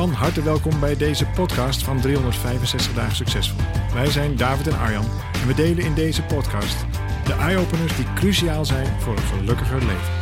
Van 0.00 0.12
harte 0.12 0.42
welkom 0.42 0.80
bij 0.80 0.96
deze 0.96 1.26
podcast 1.26 1.82
van 1.84 2.00
365 2.00 2.94
dagen 2.94 3.16
succesvol. 3.16 3.60
Wij 3.92 4.10
zijn 4.10 4.36
David 4.36 4.66
en 4.66 4.78
Arjan 4.78 5.04
en 5.32 5.46
we 5.46 5.54
delen 5.54 5.84
in 5.84 5.94
deze 5.94 6.22
podcast 6.22 6.86
de 7.24 7.32
eye-openers 7.32 7.96
die 7.96 8.12
cruciaal 8.14 8.64
zijn 8.64 9.00
voor 9.00 9.16
een 9.16 9.22
gelukkiger 9.22 9.78
leven. 9.78 10.12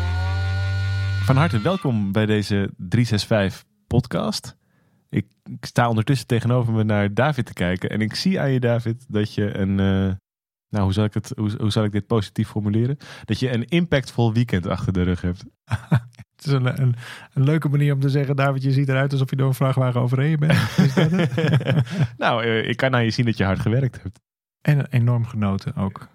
Van 1.24 1.36
harte 1.36 1.60
welkom 1.60 2.12
bij 2.12 2.26
deze 2.26 2.70
365 2.76 3.64
podcast. 3.86 4.56
Ik, 5.08 5.26
sta 5.60 5.88
ondertussen 5.88 6.26
tegenover 6.26 6.72
me 6.72 6.84
naar 6.84 7.14
David 7.14 7.46
te 7.46 7.52
kijken 7.52 7.90
en 7.90 8.00
ik 8.00 8.14
zie 8.14 8.40
aan 8.40 8.50
je 8.50 8.60
David 8.60 9.04
dat 9.08 9.34
je 9.34 9.58
een, 9.58 9.80
eh, 9.80 10.14
nou 10.68 10.84
hoe 10.84 10.92
zal 10.92 11.04
ik 11.04 11.14
het, 11.14 11.32
hoe, 11.36 11.50
hoe 11.58 11.70
zal 11.70 11.84
ik 11.84 11.92
dit 11.92 12.06
positief 12.06 12.48
formuleren? 12.48 12.96
Dat 13.24 13.38
je 13.38 13.52
een 13.52 13.64
impactvol 13.64 14.32
weekend 14.32 14.66
achter 14.66 14.92
de 14.92 15.02
rug 15.02 15.20
hebt. 15.20 15.44
Het 16.38 16.46
is 16.46 16.52
een, 16.52 16.82
een, 16.82 16.94
een, 17.34 17.44
leuke 17.44 17.68
manier 17.68 17.94
om 17.94 18.00
te 18.00 18.08
zeggen, 18.08 18.36
David, 18.36 18.62
je 18.62 18.72
ziet 18.72 18.88
eruit 18.88 19.12
alsof 19.12 19.30
je 19.30 19.36
door 19.36 19.48
een 19.48 19.54
vrachtwagen 19.54 20.00
overreden 20.00 20.38
bent. 20.38 20.58
Is 20.76 20.94
dat 20.94 21.10
het? 21.10 21.34
nou, 22.18 22.44
eh, 22.44 22.68
ik 22.68 22.76
kan 22.76 22.94
aan 22.94 23.04
je 23.04 23.10
zien 23.10 23.24
dat 23.24 23.36
je 23.36 23.44
hard 23.44 23.58
gewerkt 23.58 24.02
hebt. 24.02 24.20
En 24.60 24.86
enorm 24.90 25.26
genoten 25.26 25.76
ook. 25.76 26.08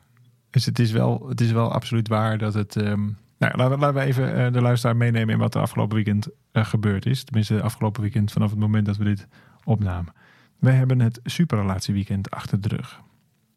Dus 0.49 0.65
het 0.65 0.79
is 0.79 0.91
wel, 0.91 1.27
het 1.27 1.41
is 1.41 1.51
wel 1.51 1.71
absoluut 1.71 2.07
waar 2.07 2.37
dat 2.37 2.53
het... 2.53 2.75
Um, 2.75 3.17
nou, 3.37 3.57
laten, 3.57 3.79
laten 3.79 3.95
we 3.95 4.01
even 4.01 4.37
uh, 4.37 4.53
de 4.53 4.61
luisteraar 4.61 4.95
meenemen 4.95 5.33
in 5.33 5.39
wat 5.39 5.55
er 5.55 5.61
afgelopen 5.61 5.95
weekend 5.95 6.27
uh, 6.51 6.65
gebeurd 6.65 7.05
is. 7.05 7.23
Tenminste, 7.23 7.61
afgelopen 7.61 8.01
weekend 8.01 8.31
vanaf 8.31 8.49
het 8.49 8.59
moment 8.59 8.85
dat 8.85 8.97
we 8.97 9.03
dit 9.03 9.27
opnamen. 9.63 10.13
We 10.59 10.71
hebben 10.71 10.99
het 10.99 11.19
superrelatieweekend 11.23 12.31
achter 12.31 12.61
de 12.61 12.67
rug. 12.67 13.01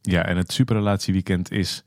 Ja, 0.00 0.24
en 0.24 0.36
het 0.36 0.52
superrelatieweekend 0.52 1.50
is 1.50 1.84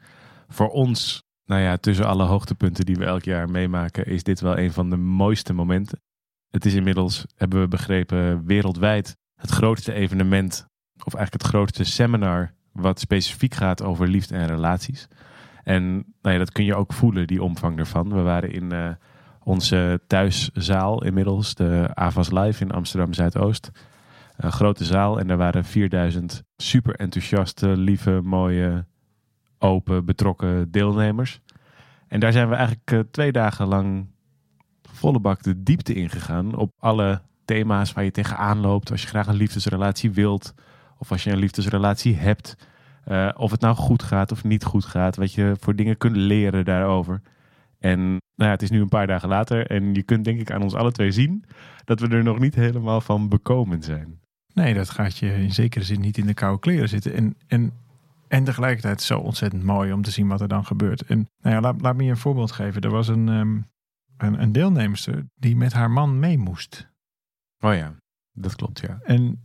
voor 0.47 0.69
ons 0.69 1.23
nou 1.49 1.61
ja, 1.61 1.77
tussen 1.77 2.05
alle 2.05 2.23
hoogtepunten 2.23 2.85
die 2.85 2.95
we 2.95 3.05
elk 3.05 3.23
jaar 3.23 3.49
meemaken, 3.49 4.05
is 4.05 4.23
dit 4.23 4.39
wel 4.39 4.57
een 4.57 4.71
van 4.71 4.89
de 4.89 4.97
mooiste 4.97 5.53
momenten. 5.53 6.01
Het 6.49 6.65
is 6.65 6.73
inmiddels, 6.73 7.25
hebben 7.35 7.61
we 7.61 7.67
begrepen, 7.67 8.45
wereldwijd 8.45 9.17
het 9.35 9.49
grootste 9.49 9.93
evenement, 9.93 10.65
of 11.03 11.13
eigenlijk 11.13 11.43
het 11.43 11.53
grootste 11.53 11.83
seminar, 11.83 12.53
wat 12.71 12.99
specifiek 12.99 13.53
gaat 13.53 13.83
over 13.83 14.07
liefde 14.07 14.35
en 14.35 14.47
relaties. 14.47 15.07
En 15.63 15.93
nou 15.93 16.33
ja, 16.33 16.37
dat 16.37 16.51
kun 16.51 16.65
je 16.65 16.75
ook 16.75 16.93
voelen, 16.93 17.27
die 17.27 17.43
omvang 17.43 17.79
ervan. 17.79 18.13
We 18.13 18.21
waren 18.21 18.51
in 18.51 18.73
uh, 18.73 18.89
onze 19.43 20.01
thuiszaal 20.07 21.03
inmiddels, 21.03 21.55
de 21.55 21.89
AVAS 21.93 22.31
Live 22.31 22.63
in 22.63 22.71
Amsterdam 22.71 23.13
Zuidoost. 23.13 23.71
Een 24.37 24.51
grote 24.51 24.85
zaal 24.85 25.19
en 25.19 25.27
daar 25.27 25.37
waren 25.37 25.65
4000 25.65 26.43
super 26.57 26.95
enthousiaste, 26.95 27.67
lieve, 27.77 28.21
mooie 28.23 28.85
open, 29.59 30.05
betrokken 30.05 30.71
deelnemers. 30.71 31.41
En 32.07 32.19
daar 32.19 32.31
zijn 32.31 32.49
we 32.49 32.55
eigenlijk 32.55 32.91
uh, 32.91 32.99
twee 33.11 33.31
dagen 33.31 33.67
lang 33.67 34.07
volle 34.81 35.19
bak 35.19 35.43
de 35.43 35.63
diepte 35.63 35.93
ingegaan 35.93 36.55
op 36.55 36.71
alle 36.79 37.21
thema's 37.45 37.93
waar 37.93 38.03
je 38.03 38.11
tegenaan 38.11 38.59
loopt 38.59 38.91
als 38.91 39.01
je 39.01 39.07
graag 39.07 39.27
een 39.27 39.35
liefdesrelatie 39.35 40.11
wilt 40.11 40.53
of 40.97 41.11
als 41.11 41.23
je 41.23 41.31
een 41.31 41.37
liefdesrelatie 41.37 42.15
hebt. 42.15 42.55
Uh, 43.07 43.29
of 43.35 43.51
het 43.51 43.61
nou 43.61 43.75
goed 43.75 44.03
gaat 44.03 44.31
of 44.31 44.43
niet 44.43 44.63
goed 44.63 44.85
gaat, 44.85 45.15
wat 45.15 45.33
je 45.33 45.55
voor 45.59 45.75
dingen 45.75 45.97
kunt 45.97 46.15
leren 46.15 46.65
daarover. 46.65 47.21
En 47.79 47.99
nou 47.99 48.19
ja, 48.35 48.49
het 48.49 48.61
is 48.61 48.69
nu 48.69 48.81
een 48.81 48.89
paar 48.89 49.07
dagen 49.07 49.29
later 49.29 49.67
en 49.67 49.93
je 49.93 50.03
kunt 50.03 50.23
denk 50.23 50.39
ik 50.39 50.51
aan 50.51 50.61
ons 50.61 50.73
alle 50.73 50.91
twee 50.91 51.11
zien 51.11 51.45
dat 51.85 51.99
we 51.99 52.07
er 52.07 52.23
nog 52.23 52.39
niet 52.39 52.55
helemaal 52.55 53.01
van 53.01 53.29
bekomen 53.29 53.83
zijn. 53.83 54.19
Nee, 54.53 54.73
dat 54.73 54.89
gaat 54.89 55.17
je 55.17 55.33
in 55.33 55.53
zekere 55.53 55.83
zin 55.83 56.01
niet 56.01 56.17
in 56.17 56.25
de 56.25 56.33
koude 56.33 56.59
kleren 56.59 56.89
zitten. 56.89 57.13
En, 57.13 57.35
en 57.47 57.71
en 58.29 58.43
tegelijkertijd 58.43 59.01
zo 59.01 59.19
ontzettend 59.19 59.63
mooi 59.63 59.93
om 59.93 60.01
te 60.01 60.11
zien 60.11 60.27
wat 60.27 60.41
er 60.41 60.47
dan 60.47 60.65
gebeurt. 60.65 61.01
En 61.01 61.29
nou 61.41 61.55
ja, 61.55 61.61
laat, 61.61 61.81
laat 61.81 61.95
me 61.95 62.03
je 62.03 62.09
een 62.09 62.17
voorbeeld 62.17 62.51
geven. 62.51 62.81
Er 62.81 62.89
was 62.89 63.07
een, 63.07 63.27
um, 63.27 63.69
een, 64.17 64.41
een 64.41 64.51
deelnemster 64.51 65.25
die 65.35 65.55
met 65.55 65.73
haar 65.73 65.91
man 65.91 66.19
mee 66.19 66.37
moest. 66.37 66.89
Oh 67.59 67.75
ja, 67.75 67.95
dat 68.31 68.55
klopt 68.55 68.79
ja. 68.79 68.99
En 69.03 69.43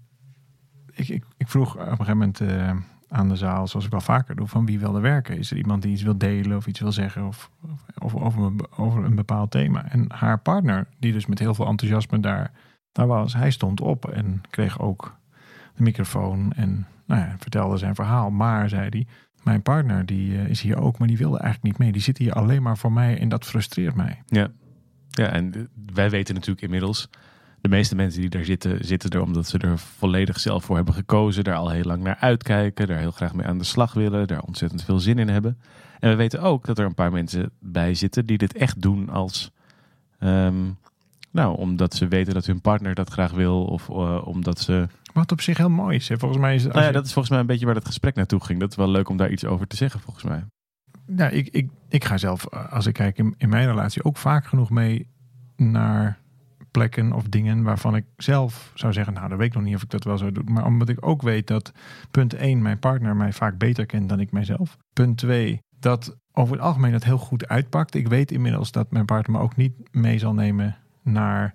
ik, 0.92 1.08
ik, 1.08 1.24
ik 1.36 1.48
vroeg 1.48 1.74
op 1.74 1.80
een 1.80 1.88
gegeven 1.88 2.16
moment 2.16 2.40
uh, 2.40 2.76
aan 3.08 3.28
de 3.28 3.36
zaal, 3.36 3.66
zoals 3.66 3.84
ik 3.84 3.90
wel 3.90 4.00
vaker 4.00 4.36
doe, 4.36 4.46
van 4.46 4.66
wie 4.66 4.78
wilde 4.78 5.00
werken? 5.00 5.38
Is 5.38 5.50
er 5.50 5.56
iemand 5.56 5.82
die 5.82 5.92
iets 5.92 6.02
wil 6.02 6.18
delen 6.18 6.56
of 6.56 6.66
iets 6.66 6.80
wil 6.80 6.92
zeggen 6.92 7.26
of, 7.26 7.50
of, 7.98 8.14
over, 8.14 8.42
een, 8.42 8.66
over 8.76 9.04
een 9.04 9.14
bepaald 9.14 9.50
thema? 9.50 9.90
En 9.90 10.12
haar 10.12 10.38
partner, 10.38 10.86
die 10.98 11.12
dus 11.12 11.26
met 11.26 11.38
heel 11.38 11.54
veel 11.54 11.66
enthousiasme 11.66 12.20
daar, 12.20 12.52
daar 12.92 13.06
was, 13.06 13.34
hij 13.34 13.50
stond 13.50 13.80
op 13.80 14.08
en 14.08 14.40
kreeg 14.50 14.80
ook 14.80 15.16
de 15.74 15.82
microfoon 15.82 16.52
en 16.52 16.86
nou 17.06 17.20
ja, 17.20 17.34
vertelde 17.38 17.76
zijn 17.76 17.94
verhaal. 17.94 18.30
Maar, 18.30 18.68
zei 18.68 18.88
hij, 18.88 19.06
mijn 19.42 19.62
partner 19.62 20.06
die 20.06 20.32
uh, 20.32 20.48
is 20.48 20.60
hier 20.60 20.76
ook, 20.76 20.98
maar 20.98 21.08
die 21.08 21.18
wilde 21.18 21.38
eigenlijk 21.38 21.64
niet 21.64 21.78
mee. 21.78 21.92
Die 21.92 22.02
zit 22.02 22.18
hier 22.18 22.32
alleen 22.32 22.62
maar 22.62 22.78
voor 22.78 22.92
mij 22.92 23.18
en 23.18 23.28
dat 23.28 23.44
frustreert 23.44 23.94
mij. 23.94 24.22
Ja, 24.26 24.48
ja 25.10 25.26
en 25.26 25.68
wij 25.92 26.10
weten 26.10 26.34
natuurlijk 26.34 26.62
inmiddels... 26.62 27.08
De 27.60 27.70
meeste 27.70 27.94
mensen 27.94 28.20
die 28.20 28.30
daar 28.30 28.44
zitten, 28.44 28.84
zitten 28.84 29.10
er 29.10 29.22
omdat 29.22 29.48
ze 29.48 29.58
er 29.58 29.78
volledig 29.78 30.40
zelf 30.40 30.64
voor 30.64 30.76
hebben 30.76 30.94
gekozen. 30.94 31.44
Daar 31.44 31.54
al 31.54 31.70
heel 31.70 31.84
lang 31.84 32.02
naar 32.02 32.16
uitkijken. 32.20 32.86
Daar 32.86 32.98
heel 32.98 33.10
graag 33.10 33.34
mee 33.34 33.46
aan 33.46 33.58
de 33.58 33.64
slag 33.64 33.92
willen. 33.92 34.26
Daar 34.26 34.42
ontzettend 34.42 34.84
veel 34.84 34.98
zin 34.98 35.18
in 35.18 35.28
hebben. 35.28 35.58
En 36.00 36.10
we 36.10 36.16
weten 36.16 36.40
ook 36.42 36.66
dat 36.66 36.78
er 36.78 36.84
een 36.84 36.94
paar 36.94 37.12
mensen 37.12 37.50
bij 37.60 37.94
zitten 37.94 38.26
die 38.26 38.38
dit 38.38 38.56
echt 38.56 38.82
doen 38.82 39.08
als... 39.08 39.50
Um, 40.20 40.78
nou, 41.30 41.56
omdat 41.56 41.94
ze 41.94 42.08
weten 42.08 42.34
dat 42.34 42.46
hun 42.46 42.60
partner 42.60 42.94
dat 42.94 43.10
graag 43.10 43.32
wil. 43.32 43.64
Of 43.64 43.88
uh, 43.88 44.26
omdat 44.26 44.60
ze 44.60 44.86
wat 45.14 45.32
op 45.32 45.40
zich 45.40 45.56
heel 45.56 45.70
mooi 45.70 45.96
is. 45.96 46.08
Hè? 46.08 46.18
Volgens 46.18 46.40
mij 46.40 46.54
is 46.54 46.64
nou 46.64 46.80
ja, 46.80 46.92
dat 46.92 47.04
is 47.04 47.12
volgens 47.12 47.30
mij 47.30 47.40
een 47.40 47.46
beetje 47.46 47.66
waar 47.66 47.74
het 47.74 47.86
gesprek 47.86 48.14
naartoe 48.14 48.44
ging. 48.44 48.60
Dat 48.60 48.70
is 48.70 48.76
wel 48.76 48.88
leuk 48.88 49.08
om 49.08 49.16
daar 49.16 49.30
iets 49.30 49.44
over 49.44 49.66
te 49.66 49.76
zeggen, 49.76 50.00
volgens 50.00 50.24
mij. 50.24 50.44
Ja, 51.16 51.28
ik, 51.28 51.48
ik, 51.48 51.70
ik 51.88 52.04
ga 52.04 52.16
zelf, 52.16 52.46
eh, 52.46 52.72
als 52.72 52.86
ik 52.86 52.94
kijk 52.94 53.18
in, 53.18 53.34
in 53.38 53.48
mijn 53.48 53.66
relatie, 53.66 54.04
ook 54.04 54.16
vaak 54.16 54.46
genoeg 54.46 54.70
mee 54.70 55.06
naar 55.56 56.18
plekken 56.70 57.12
of 57.12 57.24
dingen 57.28 57.62
waarvan 57.62 57.96
ik 57.96 58.04
zelf 58.16 58.72
zou 58.74 58.92
zeggen, 58.92 59.14
nou, 59.14 59.28
dan 59.28 59.38
weet 59.38 59.46
ik 59.46 59.54
nog 59.54 59.62
niet 59.62 59.74
of 59.74 59.82
ik 59.82 59.90
dat 59.90 60.04
wel 60.04 60.18
zou 60.18 60.32
doen. 60.32 60.52
Maar 60.52 60.64
omdat 60.64 60.88
ik 60.88 61.06
ook 61.06 61.22
weet 61.22 61.46
dat 61.46 61.72
punt 62.10 62.34
1, 62.34 62.62
mijn 62.62 62.78
partner 62.78 63.16
mij 63.16 63.32
vaak 63.32 63.58
beter 63.58 63.86
kent 63.86 64.08
dan 64.08 64.20
ik 64.20 64.32
mijzelf. 64.32 64.76
Punt 64.92 65.18
2, 65.18 65.60
dat 65.78 66.16
over 66.32 66.54
het 66.54 66.64
algemeen 66.64 66.92
het 66.92 67.04
heel 67.04 67.18
goed 67.18 67.48
uitpakt. 67.48 67.94
Ik 67.94 68.08
weet 68.08 68.32
inmiddels 68.32 68.72
dat 68.72 68.90
mijn 68.90 69.04
partner 69.04 69.36
me 69.36 69.42
ook 69.42 69.56
niet 69.56 69.72
mee 69.90 70.18
zal 70.18 70.34
nemen 70.34 70.76
naar 71.02 71.54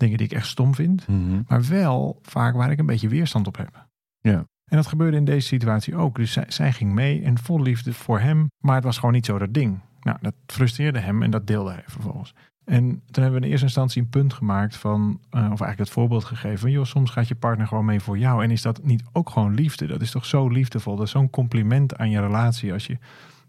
dingen 0.00 0.16
die 0.16 0.26
ik 0.26 0.32
echt 0.32 0.46
stom 0.46 0.74
vind. 0.74 1.08
Mhm. 1.08 1.42
Maar 1.46 1.64
wel 1.64 2.18
vaak 2.22 2.54
waar 2.54 2.70
ik 2.70 2.78
een 2.78 2.86
beetje 2.86 3.08
weerstand 3.08 3.46
op 3.46 3.56
heb. 3.56 3.86
Ja. 4.20 4.44
En 4.64 4.76
dat 4.76 4.86
gebeurde 4.86 5.16
in 5.16 5.24
deze 5.24 5.46
situatie 5.46 5.96
ook. 5.96 6.16
Dus 6.16 6.32
zij, 6.32 6.44
zij, 6.48 6.72
ging 6.72 6.92
mee 6.92 7.22
en 7.22 7.38
vol 7.38 7.62
liefde 7.62 7.92
voor 7.92 8.20
hem. 8.20 8.50
Maar 8.58 8.74
het 8.74 8.84
was 8.84 8.98
gewoon 8.98 9.14
niet 9.14 9.26
zo 9.26 9.38
dat 9.38 9.54
ding. 9.54 9.80
Nou, 10.00 10.18
dat 10.20 10.34
frustreerde 10.46 10.98
hem 10.98 11.22
en 11.22 11.30
dat 11.30 11.46
deelde 11.46 11.70
hij 11.70 11.82
vervolgens. 11.86 12.34
En 12.64 13.02
toen 13.10 13.22
hebben 13.22 13.40
we 13.40 13.46
in 13.46 13.50
eerste 13.50 13.66
instantie 13.66 14.02
een 14.02 14.08
punt 14.08 14.32
gemaakt 14.32 14.76
van, 14.76 15.00
uh, 15.00 15.40
of 15.40 15.40
eigenlijk 15.40 15.78
het 15.78 15.90
voorbeeld 15.90 16.24
gegeven 16.24 16.58
van, 16.58 16.70
joh, 16.70 16.84
soms 16.84 17.10
gaat 17.10 17.28
je 17.28 17.34
partner 17.34 17.66
gewoon 17.66 17.84
mee 17.84 18.00
voor 18.00 18.18
jou. 18.18 18.42
En 18.42 18.50
is 18.50 18.62
dat 18.62 18.84
niet 18.84 19.02
ook 19.12 19.30
gewoon 19.30 19.54
liefde? 19.54 19.86
Dat 19.86 20.00
is 20.00 20.10
toch 20.10 20.24
zo 20.24 20.48
liefdevol? 20.48 20.96
Dat 20.96 21.06
is 21.06 21.12
zo'n 21.12 21.30
compliment 21.30 21.96
aan 21.96 22.10
je 22.10 22.20
relatie 22.20 22.72
als 22.72 22.86
je 22.86 22.98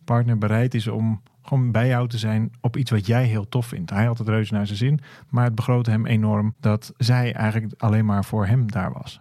partner 0.03 0.37
bereid 0.37 0.73
is 0.73 0.87
om 0.87 1.21
gewoon 1.41 1.71
bij 1.71 1.87
jou 1.87 2.07
te 2.07 2.17
zijn 2.17 2.51
op 2.61 2.77
iets 2.77 2.91
wat 2.91 3.05
jij 3.05 3.25
heel 3.25 3.47
tof 3.47 3.65
vindt. 3.65 3.89
Hij 3.89 4.05
had 4.05 4.17
het 4.17 4.27
reuze 4.27 4.53
naar 4.53 4.65
zijn 4.65 4.77
zin, 4.77 4.99
maar 5.29 5.43
het 5.43 5.55
begrootte 5.55 5.91
hem 5.91 6.05
enorm 6.05 6.55
dat 6.59 6.93
zij 6.97 7.33
eigenlijk 7.33 7.73
alleen 7.77 8.05
maar 8.05 8.25
voor 8.25 8.45
hem 8.45 8.71
daar 8.71 8.91
was. 8.93 9.19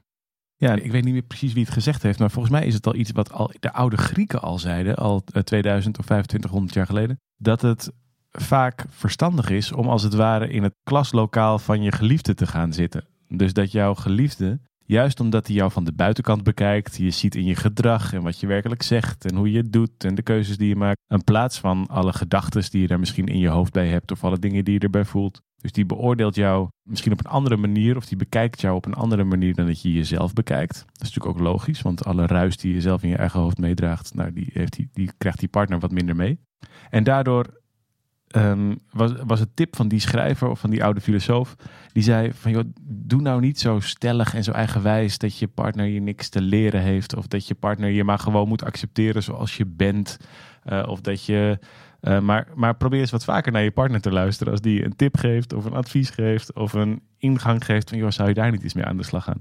Ja, 0.56 0.74
ik 0.74 0.92
weet 0.92 1.04
niet 1.04 1.12
meer 1.12 1.22
precies 1.22 1.52
wie 1.52 1.64
het 1.64 1.72
gezegd 1.72 2.02
heeft, 2.02 2.18
maar 2.18 2.30
volgens 2.30 2.54
mij 2.54 2.66
is 2.66 2.74
het 2.74 2.86
al 2.86 2.94
iets 2.94 3.10
wat 3.10 3.32
al 3.32 3.52
de 3.60 3.72
oude 3.72 3.96
Grieken 3.96 4.40
al 4.40 4.58
zeiden, 4.58 4.96
al 4.96 5.24
2000 5.44 5.98
of 5.98 6.04
2500 6.04 6.74
jaar 6.74 6.86
geleden, 6.86 7.20
dat 7.36 7.60
het 7.60 7.92
vaak 8.30 8.84
verstandig 8.88 9.50
is 9.50 9.72
om 9.72 9.88
als 9.88 10.02
het 10.02 10.14
ware 10.14 10.48
in 10.48 10.62
het 10.62 10.74
klaslokaal 10.82 11.58
van 11.58 11.82
je 11.82 11.92
geliefde 11.92 12.34
te 12.34 12.46
gaan 12.46 12.72
zitten. 12.72 13.04
Dus 13.28 13.52
dat 13.52 13.72
jouw 13.72 13.94
geliefde 13.94 14.60
Juist 14.90 15.20
omdat 15.20 15.46
hij 15.46 15.56
jou 15.56 15.70
van 15.70 15.84
de 15.84 15.92
buitenkant 15.92 16.42
bekijkt, 16.42 16.96
je 16.96 17.10
ziet 17.10 17.34
in 17.34 17.44
je 17.44 17.54
gedrag 17.54 18.12
en 18.12 18.22
wat 18.22 18.40
je 18.40 18.46
werkelijk 18.46 18.82
zegt 18.82 19.24
en 19.24 19.36
hoe 19.36 19.50
je 19.50 19.56
het 19.56 19.72
doet 19.72 20.04
en 20.04 20.14
de 20.14 20.22
keuzes 20.22 20.56
die 20.56 20.68
je 20.68 20.76
maakt. 20.76 20.98
In 21.08 21.24
plaats 21.24 21.58
van 21.58 21.86
alle 21.86 22.12
gedachten 22.12 22.70
die 22.70 22.80
je 22.80 22.86
daar 22.86 22.98
misschien 22.98 23.26
in 23.26 23.38
je 23.38 23.48
hoofd 23.48 23.72
bij 23.72 23.88
hebt 23.88 24.10
of 24.10 24.24
alle 24.24 24.38
dingen 24.38 24.64
die 24.64 24.74
je 24.74 24.80
erbij 24.80 25.04
voelt. 25.04 25.42
Dus 25.56 25.72
die 25.72 25.86
beoordeelt 25.86 26.34
jou 26.34 26.68
misschien 26.88 27.12
op 27.12 27.18
een 27.18 27.30
andere 27.30 27.56
manier 27.56 27.96
of 27.96 28.06
die 28.06 28.16
bekijkt 28.16 28.60
jou 28.60 28.76
op 28.76 28.86
een 28.86 28.94
andere 28.94 29.24
manier 29.24 29.54
dan 29.54 29.66
dat 29.66 29.82
je 29.82 29.92
jezelf 29.92 30.32
bekijkt. 30.32 30.74
Dat 30.74 31.06
is 31.06 31.14
natuurlijk 31.14 31.38
ook 31.38 31.46
logisch, 31.46 31.82
want 31.82 32.04
alle 32.04 32.26
ruis 32.26 32.56
die 32.56 32.74
je 32.74 32.80
zelf 32.80 33.02
in 33.02 33.08
je 33.08 33.16
eigen 33.16 33.40
hoofd 33.40 33.58
meedraagt, 33.58 34.14
nou, 34.14 34.32
die, 34.32 34.50
heeft 34.52 34.76
die, 34.76 34.88
die 34.92 35.10
krijgt 35.18 35.38
die 35.38 35.48
partner 35.48 35.78
wat 35.78 35.90
minder 35.90 36.16
mee. 36.16 36.40
En 36.88 37.04
daardoor 37.04 37.59
um, 38.36 38.78
was, 38.90 39.12
was 39.26 39.40
het 39.40 39.48
tip 39.54 39.76
van 39.76 39.88
die 39.88 40.00
schrijver 40.00 40.48
of 40.48 40.60
van 40.60 40.70
die 40.70 40.84
oude 40.84 41.00
filosoof. 41.00 41.56
Die 41.92 42.02
zei 42.02 42.32
van 42.32 42.50
joh, 42.50 42.64
doe 42.82 43.20
nou 43.20 43.40
niet 43.40 43.60
zo 43.60 43.80
stellig 43.80 44.34
en 44.34 44.44
zo 44.44 44.52
eigenwijs 44.52 45.18
dat 45.18 45.38
je 45.38 45.48
partner 45.48 45.86
je 45.86 46.00
niks 46.00 46.28
te 46.28 46.40
leren 46.40 46.80
heeft. 46.80 47.16
Of 47.16 47.26
dat 47.26 47.48
je 47.48 47.54
partner 47.54 47.90
je 47.90 48.04
maar 48.04 48.18
gewoon 48.18 48.48
moet 48.48 48.64
accepteren 48.64 49.22
zoals 49.22 49.56
je 49.56 49.66
bent. 49.66 50.18
Uh, 50.66 50.82
of 50.86 51.00
dat 51.00 51.24
je. 51.24 51.58
Uh, 52.00 52.20
maar, 52.20 52.46
maar 52.54 52.76
probeer 52.76 53.00
eens 53.00 53.10
wat 53.10 53.24
vaker 53.24 53.52
naar 53.52 53.62
je 53.62 53.70
partner 53.70 54.00
te 54.00 54.12
luisteren. 54.12 54.52
Als 54.52 54.60
die 54.60 54.84
een 54.84 54.96
tip 54.96 55.16
geeft 55.16 55.52
of 55.52 55.64
een 55.64 55.72
advies 55.72 56.10
geeft 56.10 56.52
of 56.52 56.72
een 56.72 57.02
ingang 57.18 57.64
geeft 57.64 57.88
van 57.88 57.98
joh, 57.98 58.10
zou 58.10 58.28
je 58.28 58.34
daar 58.34 58.50
niet 58.50 58.62
eens 58.62 58.74
mee 58.74 58.84
aan 58.84 58.96
de 58.96 59.04
slag 59.04 59.24
gaan. 59.24 59.40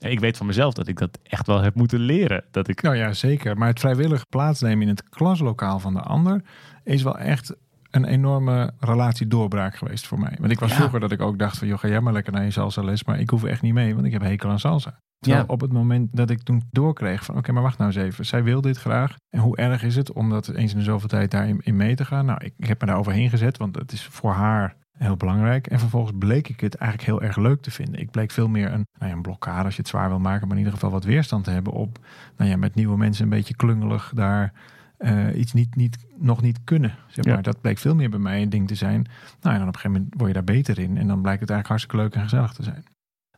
En 0.00 0.10
ik 0.10 0.20
weet 0.20 0.36
van 0.36 0.46
mezelf 0.46 0.74
dat 0.74 0.88
ik 0.88 0.98
dat 0.98 1.18
echt 1.22 1.46
wel 1.46 1.60
heb 1.60 1.74
moeten 1.74 2.00
leren. 2.00 2.44
Dat 2.50 2.68
ik... 2.68 2.82
Nou 2.82 2.96
ja, 2.96 3.12
zeker. 3.12 3.58
Maar 3.58 3.68
het 3.68 3.80
vrijwillig 3.80 4.28
plaatsnemen 4.28 4.82
in 4.82 4.88
het 4.88 5.08
klaslokaal 5.08 5.78
van 5.78 5.94
de 5.94 6.00
ander 6.00 6.42
is 6.84 7.02
wel 7.02 7.18
echt 7.18 7.54
een 7.90 8.04
enorme 8.04 8.72
relatiedoorbraak 8.80 9.76
geweest 9.76 10.06
voor 10.06 10.18
mij. 10.20 10.36
Want 10.40 10.52
ik 10.52 10.58
was 10.58 10.70
Ja. 10.70 10.76
vroeger 10.76 11.00
dat 11.00 11.12
ik 11.12 11.20
ook 11.20 11.38
dacht 11.38 11.58
van... 11.58 11.68
joh, 11.68 11.78
ga 11.78 11.88
jij 11.88 12.00
maar 12.00 12.12
lekker 12.12 12.32
naar 12.32 12.44
je 12.44 12.50
salsa 12.50 12.82
les. 12.82 13.04
Maar 13.04 13.20
ik 13.20 13.30
hoef 13.30 13.44
echt 13.44 13.62
niet 13.62 13.74
mee, 13.74 13.94
want 13.94 14.06
ik 14.06 14.12
heb 14.12 14.22
hekel 14.22 14.50
aan 14.50 14.58
salsa. 14.58 15.00
Terwijl 15.18 15.44
Ja. 15.44 15.52
op 15.52 15.60
het 15.60 15.72
moment 15.72 16.08
dat 16.16 16.30
ik 16.30 16.42
toen 16.42 16.62
doorkreeg 16.70 17.24
van... 17.24 17.36
oké, 17.36 17.52
maar 17.52 17.62
wacht 17.62 17.78
nou 17.78 17.90
eens 17.92 18.00
even. 18.02 18.26
Zij 18.26 18.42
wil 18.42 18.60
dit 18.60 18.76
graag. 18.78 19.14
En 19.28 19.40
hoe 19.40 19.56
erg 19.56 19.82
is 19.82 19.96
het 19.96 20.12
om 20.12 20.30
dat 20.30 20.48
eens 20.48 20.72
in 20.72 20.78
de 20.78 20.84
zoveel 20.84 21.08
tijd 21.08 21.30
daarin 21.30 21.60
in 21.62 21.76
mee 21.76 21.94
te 21.94 22.04
gaan? 22.04 22.26
Nou, 22.26 22.44
ik, 22.44 22.52
ik 22.56 22.66
heb 22.66 22.80
me 22.80 22.86
daar 22.86 22.96
overheen 22.98 23.30
gezet, 23.30 23.56
want 23.56 23.74
het 23.74 23.92
is 23.92 24.04
voor 24.04 24.32
haar 24.32 24.76
heel 24.98 25.16
belangrijk. 25.16 25.66
En 25.66 25.78
vervolgens 25.78 26.12
bleek 26.18 26.48
ik 26.48 26.60
het 26.60 26.74
eigenlijk 26.74 27.10
heel 27.10 27.22
erg 27.28 27.36
leuk 27.36 27.62
te 27.62 27.70
vinden. 27.70 28.00
Ik 28.00 28.10
bleek 28.10 28.30
veel 28.30 28.48
meer 28.48 28.72
een, 28.72 28.86
nou 28.98 29.10
ja, 29.10 29.16
een 29.16 29.22
blokkade 29.22 29.64
als 29.64 29.74
je 29.74 29.80
het 29.80 29.90
zwaar 29.90 30.08
wil 30.08 30.18
maken... 30.18 30.42
maar 30.46 30.56
in 30.56 30.62
ieder 30.62 30.72
geval 30.72 30.90
wat 30.90 31.04
weerstand 31.04 31.44
te 31.44 31.50
hebben 31.50 31.72
op... 31.72 31.98
nou 32.36 32.50
ja, 32.50 32.56
met 32.56 32.74
nieuwe 32.74 32.96
mensen 32.96 33.24
een 33.24 33.30
beetje 33.30 33.56
klungelig 33.56 34.12
daar... 34.14 34.52
eh, 35.00 35.38
iets 35.38 35.52
niet, 35.52 35.74
niet, 35.76 35.96
nog 36.16 36.42
niet 36.42 36.58
kunnen. 36.64 36.94
Zeg 37.08 37.24
Ja. 37.24 37.32
maar. 37.34 37.42
Dat 37.42 37.60
bleek 37.60 37.78
veel 37.78 37.94
meer 37.94 38.10
bij 38.10 38.18
mij 38.18 38.42
een 38.42 38.48
ding 38.48 38.68
te 38.68 38.74
zijn. 38.74 39.06
Nou, 39.40 39.54
en 39.54 39.58
dan 39.60 39.68
op 39.68 39.74
een 39.74 39.80
gegeven 39.80 39.90
moment 39.92 40.14
word 40.16 40.26
je 40.28 40.34
daar 40.34 40.44
beter 40.56 40.78
in. 40.78 40.96
En 40.98 41.06
dan 41.06 41.20
blijkt 41.22 41.40
het 41.40 41.50
eigenlijk 41.50 41.66
hartstikke 41.66 41.96
leuk 41.96 42.14
en 42.14 42.22
gezellig 42.22 42.52
te 42.52 42.62
zijn. 42.62 42.84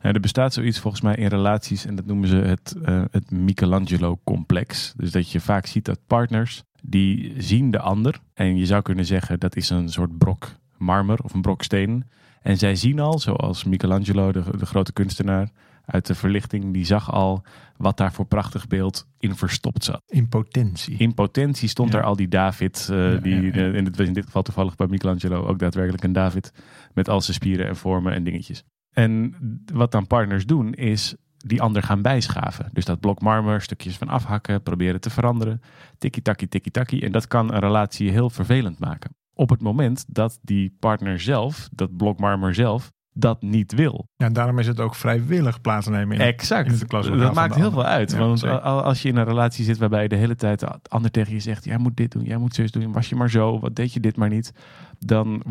Ja, 0.01 0.13
er 0.13 0.21
bestaat 0.21 0.53
zoiets 0.53 0.79
volgens 0.79 1.03
mij 1.03 1.15
in 1.15 1.27
relaties 1.27 1.85
en 1.87 1.95
dat 1.95 2.07
noemen 2.07 2.29
ze 2.29 2.37
het, 2.37 2.77
eh, 2.85 3.03
het 3.11 3.31
Michelangelo-complex. 3.31 4.95
Dus 4.97 5.11
dat 5.11 5.31
je 5.31 5.41
vaak 5.41 5.67
ziet 5.67 5.85
dat 5.85 5.99
partners 6.07 6.63
die 6.83 7.35
zien 7.39 7.71
de 7.71 7.79
ander 7.79 8.21
en 8.35 8.57
je 8.57 8.67
zou 8.67 8.83
kunnen 8.83 9.05
zeggen 9.07 9.41
dat 9.41 9.57
is 9.57 9.71
een 9.71 9.89
soort 9.89 10.19
brok 10.19 10.49
marmer 10.77 11.19
of 11.23 11.35
een 11.35 11.43
brok 11.43 11.63
steen. 11.63 12.05
En 12.43 12.59
zij 12.59 12.75
zien 12.77 13.01
al, 13.01 13.19
zoals 13.19 13.65
Michelangelo, 13.65 14.33
de, 14.33 14.43
de 14.59 14.67
grote 14.67 14.93
kunstenaar 14.93 15.51
uit 15.93 16.07
de 16.07 16.15
verlichting, 16.15 16.73
die 16.73 16.85
zag 16.85 17.13
al 17.13 17.43
wat 17.77 17.97
daar 17.97 18.13
voor 18.13 18.27
prachtig 18.27 18.67
beeld 18.67 19.07
in 19.19 19.35
verstopt 19.37 19.85
zat. 19.85 20.03
In 20.07 20.29
potentie. 20.29 20.97
In 20.99 21.15
potentie 21.15 21.69
stond 21.69 21.93
Ja. 21.93 21.99
daar 21.99 22.07
al 22.07 22.17
die 22.17 22.29
David, 22.29 22.89
eh, 22.91 23.13
Ja, 23.13 23.19
die, 23.19 23.43
ja, 23.43 23.53
eh, 23.53 23.75
in, 23.75 23.85
het, 23.85 23.97
was 23.97 24.07
in 24.07 24.13
dit 24.13 24.25
geval 24.25 24.43
toevallig 24.43 24.77
bij 24.77 24.87
Michelangelo 24.87 25.47
ook 25.47 25.59
daadwerkelijk 25.59 26.05
een 26.05 26.13
David, 26.13 26.53
met 26.95 27.09
al 27.09 27.21
zijn 27.21 27.37
spieren 27.37 27.67
en 27.67 27.77
vormen 27.77 28.13
en 28.13 28.25
dingetjes. 28.25 28.65
En 28.95 29.35
wat 29.73 29.93
dan 29.93 30.07
partners 30.07 30.47
doen, 30.47 30.73
is 30.75 31.15
die 31.37 31.63
ander 31.63 31.83
gaan 31.83 32.03
bijschaven. 32.03 32.69
Dus 32.73 32.85
dat 32.85 33.01
blok 33.01 33.21
marmer, 33.21 33.61
stukjes 33.61 33.97
van 33.97 34.09
afhakken, 34.09 34.63
proberen 34.63 35.01
te 35.01 35.11
veranderen. 35.11 35.61
Tikkie-takkie, 35.99 36.49
tikkie-takkie. 36.49 37.03
En 37.03 37.13
dat 37.13 37.27
kan 37.27 37.53
een 37.53 37.61
relatie 37.61 38.11
heel 38.11 38.31
vervelend 38.31 38.79
maken. 38.79 39.15
Op 39.35 39.51
het 39.51 39.61
moment 39.63 40.05
dat 40.09 40.39
die 40.43 40.77
partner 40.81 41.21
zelf, 41.21 41.69
dat 41.73 41.97
blok 41.97 42.19
marmer 42.19 42.55
zelf, 42.55 42.93
dat 43.13 43.43
niet 43.43 43.75
wil. 43.75 44.09
Ja, 44.17 44.29
daarom 44.29 44.59
is 44.59 44.67
het 44.67 44.81
ook 44.81 44.95
vrijwillig 44.95 45.61
plaatsnemen. 45.61 46.17
In 46.17 46.21
Exact. 46.21 46.67
in 46.67 46.73
het 46.73 46.87
klaslokaal 46.87 47.25
dat 47.25 47.35
maakt 47.35 47.55
heel 47.55 47.71
veel 47.71 47.85
uit. 47.85 48.11
Ja, 48.11 48.19
want 48.19 48.39
zeker. 48.39 48.61
als 48.61 49.03
je 49.03 49.09
in 49.09 49.17
een 49.17 49.25
relatie 49.25 49.65
zit 49.65 49.79
waarbij 49.79 50.09
de 50.09 50.17
hele 50.17 50.35
tijd 50.37 50.61
de 50.61 50.69
ander 50.89 51.11
tegen 51.11 51.33
je 51.33 51.41
zegt: 51.41 51.65
jij 51.65 51.79
moet 51.79 51.97
dit 51.97 52.13
doen, 52.13 52.25
jij 52.25 52.37
moet 52.37 52.55
zus 52.55 52.71
doen, 52.71 52.93
was 52.93 53.09
je 53.09 53.17
maar 53.17 53.31
zo, 53.31 53.59
wat 53.61 53.77
deed 53.77 53.93
je 53.93 54.01
dit 54.01 54.17
maar 54.17 54.29
niet, 54.29 54.53
dan 54.99 55.43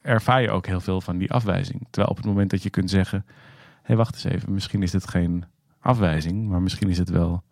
ervaar 0.00 0.42
je 0.42 0.50
ook 0.50 0.66
heel 0.66 0.80
veel 0.80 1.00
van 1.00 1.18
die 1.18 1.32
afwijzing. 1.32 1.86
Terwijl 1.90 2.10
op 2.10 2.16
het 2.16 2.26
moment 2.26 2.50
dat 2.50 2.62
je 2.62 2.70
kunt 2.70 2.90
zeggen: 2.90 3.24
hé, 3.26 3.34
hey, 3.82 3.96
wacht 3.96 4.14
eens 4.14 4.24
even, 4.24 4.52
misschien 4.52 4.82
is 4.82 4.90
dit 4.90 5.08
geen 5.08 5.44
afwijzing, 5.80 6.48
maar 6.48 6.62
misschien 6.62 6.88
is 6.88 6.98
het 6.98 7.08
wel 7.08 7.42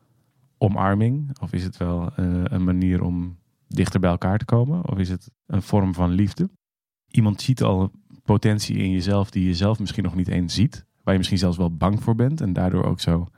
omarming, 0.58 1.38
of 1.40 1.52
is 1.52 1.64
het 1.64 1.76
wel 1.76 2.10
eh, 2.16 2.24
een 2.44 2.64
manier 2.64 3.02
om 3.02 3.38
dichter 3.68 4.00
bij 4.00 4.10
elkaar 4.10 4.38
te 4.38 4.44
komen, 4.44 4.88
of 4.88 4.98
is 4.98 5.08
het 5.08 5.30
een 5.46 5.62
vorm 5.62 5.94
van 5.94 6.10
liefde. 6.10 6.50
Iemand 7.10 7.40
ziet 7.40 7.62
al 7.62 7.92
potentie 8.32 8.76
in 8.76 8.90
jezelf 8.90 9.30
die 9.30 9.46
je 9.46 9.54
zelf 9.54 9.78
misschien 9.78 10.04
nog 10.04 10.14
niet 10.14 10.28
eens 10.28 10.54
ziet, 10.54 10.84
waar 11.02 11.12
je 11.12 11.18
misschien 11.18 11.38
zelfs 11.38 11.56
wel 11.56 11.76
bang 11.76 12.02
voor 12.02 12.14
bent 12.14 12.40
en 12.40 12.52
daardoor 12.52 12.84
ook 12.84 13.00
zo 13.00 13.28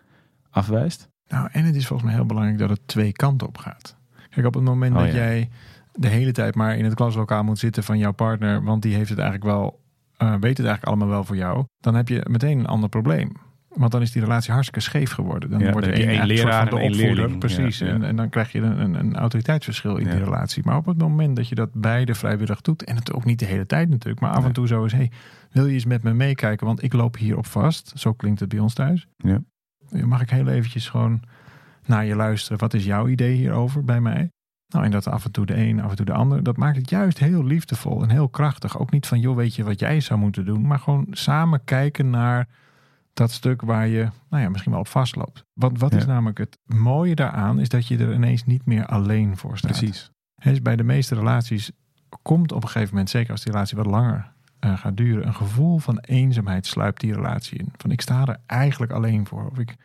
afwijst. 0.50 1.08
Nou, 1.28 1.48
en 1.52 1.64
het 1.64 1.74
is 1.74 1.86
volgens 1.86 2.08
mij 2.08 2.18
heel 2.18 2.26
belangrijk 2.26 2.58
dat 2.58 2.70
het 2.70 2.80
twee 2.86 3.12
kanten 3.12 3.46
op 3.46 3.58
gaat. 3.58 3.96
Kijk, 4.30 4.46
op 4.46 4.54
het 4.54 4.62
moment 4.64 4.94
Oh, 4.94 5.00
dat 5.00 5.08
ja. 5.08 5.14
jij 5.14 5.48
de 5.92 6.08
hele 6.08 6.32
tijd 6.32 6.54
maar 6.54 6.76
in 6.76 6.84
het 6.84 6.94
klaslokaal 6.94 7.44
moet 7.44 7.58
zitten 7.58 7.84
van 7.84 7.98
jouw 7.98 8.12
partner, 8.12 8.64
want 8.64 8.82
die 8.82 8.94
heeft 8.94 9.08
het 9.10 9.18
eigenlijk 9.18 9.50
wel, 9.50 9.80
eh, 10.16 10.28
weet 10.28 10.58
het 10.58 10.66
eigenlijk 10.66 10.84
allemaal 10.84 11.08
wel 11.08 11.24
voor 11.24 11.36
jou, 11.36 11.64
dan 11.80 11.94
heb 11.94 12.08
je 12.08 12.26
meteen 12.30 12.58
een 12.58 12.66
ander 12.66 12.88
probleem. 12.88 13.32
Want 13.74 13.92
dan 13.92 14.02
is 14.02 14.12
die 14.12 14.22
relatie 14.22 14.52
hartstikke 14.52 14.80
scheef 14.80 15.10
geworden. 15.10 15.50
Dan 15.50 15.60
Ja, 15.60 15.72
wordt 15.72 15.86
er 15.86 15.92
één 15.92 16.26
leraar 16.26 16.68
van 16.68 16.78
de 16.78 16.84
en 16.84 16.90
opvoeder. 16.90 17.38
Precies. 17.38 17.78
Ja, 17.78 17.86
ja. 17.86 17.92
En, 17.92 18.04
en 18.04 18.16
dan 18.16 18.28
krijg 18.28 18.52
je 18.52 18.60
een, 18.60 18.94
een, 18.94 19.16
autoriteitsverschil 19.16 19.96
in 19.96 20.08
die 20.08 20.18
relatie. 20.18 20.62
Maar 20.64 20.76
op 20.76 20.86
het 20.86 20.98
moment 20.98 21.36
dat 21.36 21.48
je 21.48 21.54
dat 21.54 21.70
beide 21.72 22.14
vrijwillig 22.14 22.60
doet, 22.60 22.84
en 22.84 22.96
het 22.96 23.12
ook 23.12 23.24
niet 23.24 23.38
de 23.38 23.44
hele 23.44 23.66
tijd 23.66 23.88
natuurlijk, 23.88 24.20
maar 24.20 24.30
af 24.30 24.44
en 24.44 24.52
toe 24.52 24.66
zo 24.66 24.84
is, 24.84 24.92
hey, 24.92 25.10
wil 25.50 25.66
je 25.66 25.72
eens 25.72 25.84
met 25.84 26.02
me 26.02 26.12
meekijken? 26.12 26.66
Want 26.66 26.82
ik 26.82 26.92
loop 26.92 27.16
hierop 27.16 27.46
vast. 27.46 27.92
Zo 27.94 28.12
klinkt 28.12 28.40
het 28.40 28.48
bij 28.48 28.58
ons 28.58 28.74
thuis. 28.74 29.06
Ja. 29.16 29.42
Mag 29.90 30.22
ik 30.22 30.30
heel 30.30 30.48
eventjes 30.48 30.88
gewoon 30.88 31.22
naar 31.86 32.04
je 32.04 32.14
luisteren? 32.14 32.58
Wat 32.58 32.74
is 32.74 32.84
jouw 32.84 33.08
idee 33.08 33.34
hierover 33.34 33.84
bij 33.84 34.00
mij? 34.00 34.30
Nou, 34.68 34.84
en 34.84 34.90
dat 34.90 35.08
af 35.08 35.24
en 35.24 35.30
toe 35.30 35.46
de 35.46 35.56
een, 35.56 35.80
af 35.80 35.90
en 35.90 35.96
toe 35.96 36.06
de 36.06 36.12
ander. 36.12 36.42
Dat 36.42 36.56
maakt 36.56 36.76
het 36.76 36.90
juist 36.90 37.18
heel 37.18 37.44
liefdevol 37.44 38.02
en 38.02 38.10
heel 38.10 38.28
krachtig. 38.28 38.78
Ook 38.78 38.90
niet 38.90 39.06
van, 39.06 39.20
joh, 39.20 39.36
weet 39.36 39.54
je 39.54 39.64
wat 39.64 39.80
jij 39.80 40.00
zou 40.00 40.20
moeten 40.20 40.44
doen? 40.44 40.66
Maar 40.66 40.78
gewoon 40.78 41.06
samen 41.10 41.64
kijken 41.64 42.10
naar 42.10 42.48
dat 43.12 43.30
stuk 43.30 43.62
waar 43.62 43.88
je, 43.88 44.08
nou 44.30 44.42
ja, 44.42 44.48
misschien 44.48 44.72
wel 44.72 44.80
op 44.80 44.88
vastloopt. 44.88 45.44
Want 45.52 45.78
wat 45.78 45.94
is 45.94 46.06
namelijk 46.06 46.38
het 46.38 46.58
mooie 46.64 47.14
daaraan? 47.14 47.60
Is 47.60 47.68
dat 47.68 47.86
je 47.86 47.98
er 47.98 48.14
ineens 48.14 48.44
niet 48.44 48.66
meer 48.66 48.86
alleen 48.86 49.36
voor 49.36 49.58
staat. 49.58 49.70
Precies. 49.70 50.10
Dus 50.34 50.62
bij 50.62 50.76
de 50.76 50.84
meeste 50.84 51.14
relaties 51.14 51.70
komt 52.22 52.52
op 52.52 52.62
een 52.62 52.68
gegeven 52.68 52.92
moment, 52.92 53.10
zeker 53.10 53.30
als 53.30 53.42
die 53.42 53.52
relatie 53.52 53.76
wat 53.76 53.86
langer 53.86 54.32
eh, 54.58 54.78
gaat 54.78 54.96
duren, 54.96 55.26
een 55.26 55.34
gevoel 55.34 55.78
van 55.78 55.98
eenzaamheid 55.98 56.66
sluipt 56.66 57.00
die 57.00 57.14
relatie 57.14 57.58
in. 57.58 57.72
Van 57.76 57.90
ik 57.90 58.00
sta 58.00 58.26
er 58.26 58.40
eigenlijk 58.46 58.92
alleen 58.92 59.26
voor. 59.26 59.50
Of 59.50 59.58
ik 59.58 59.76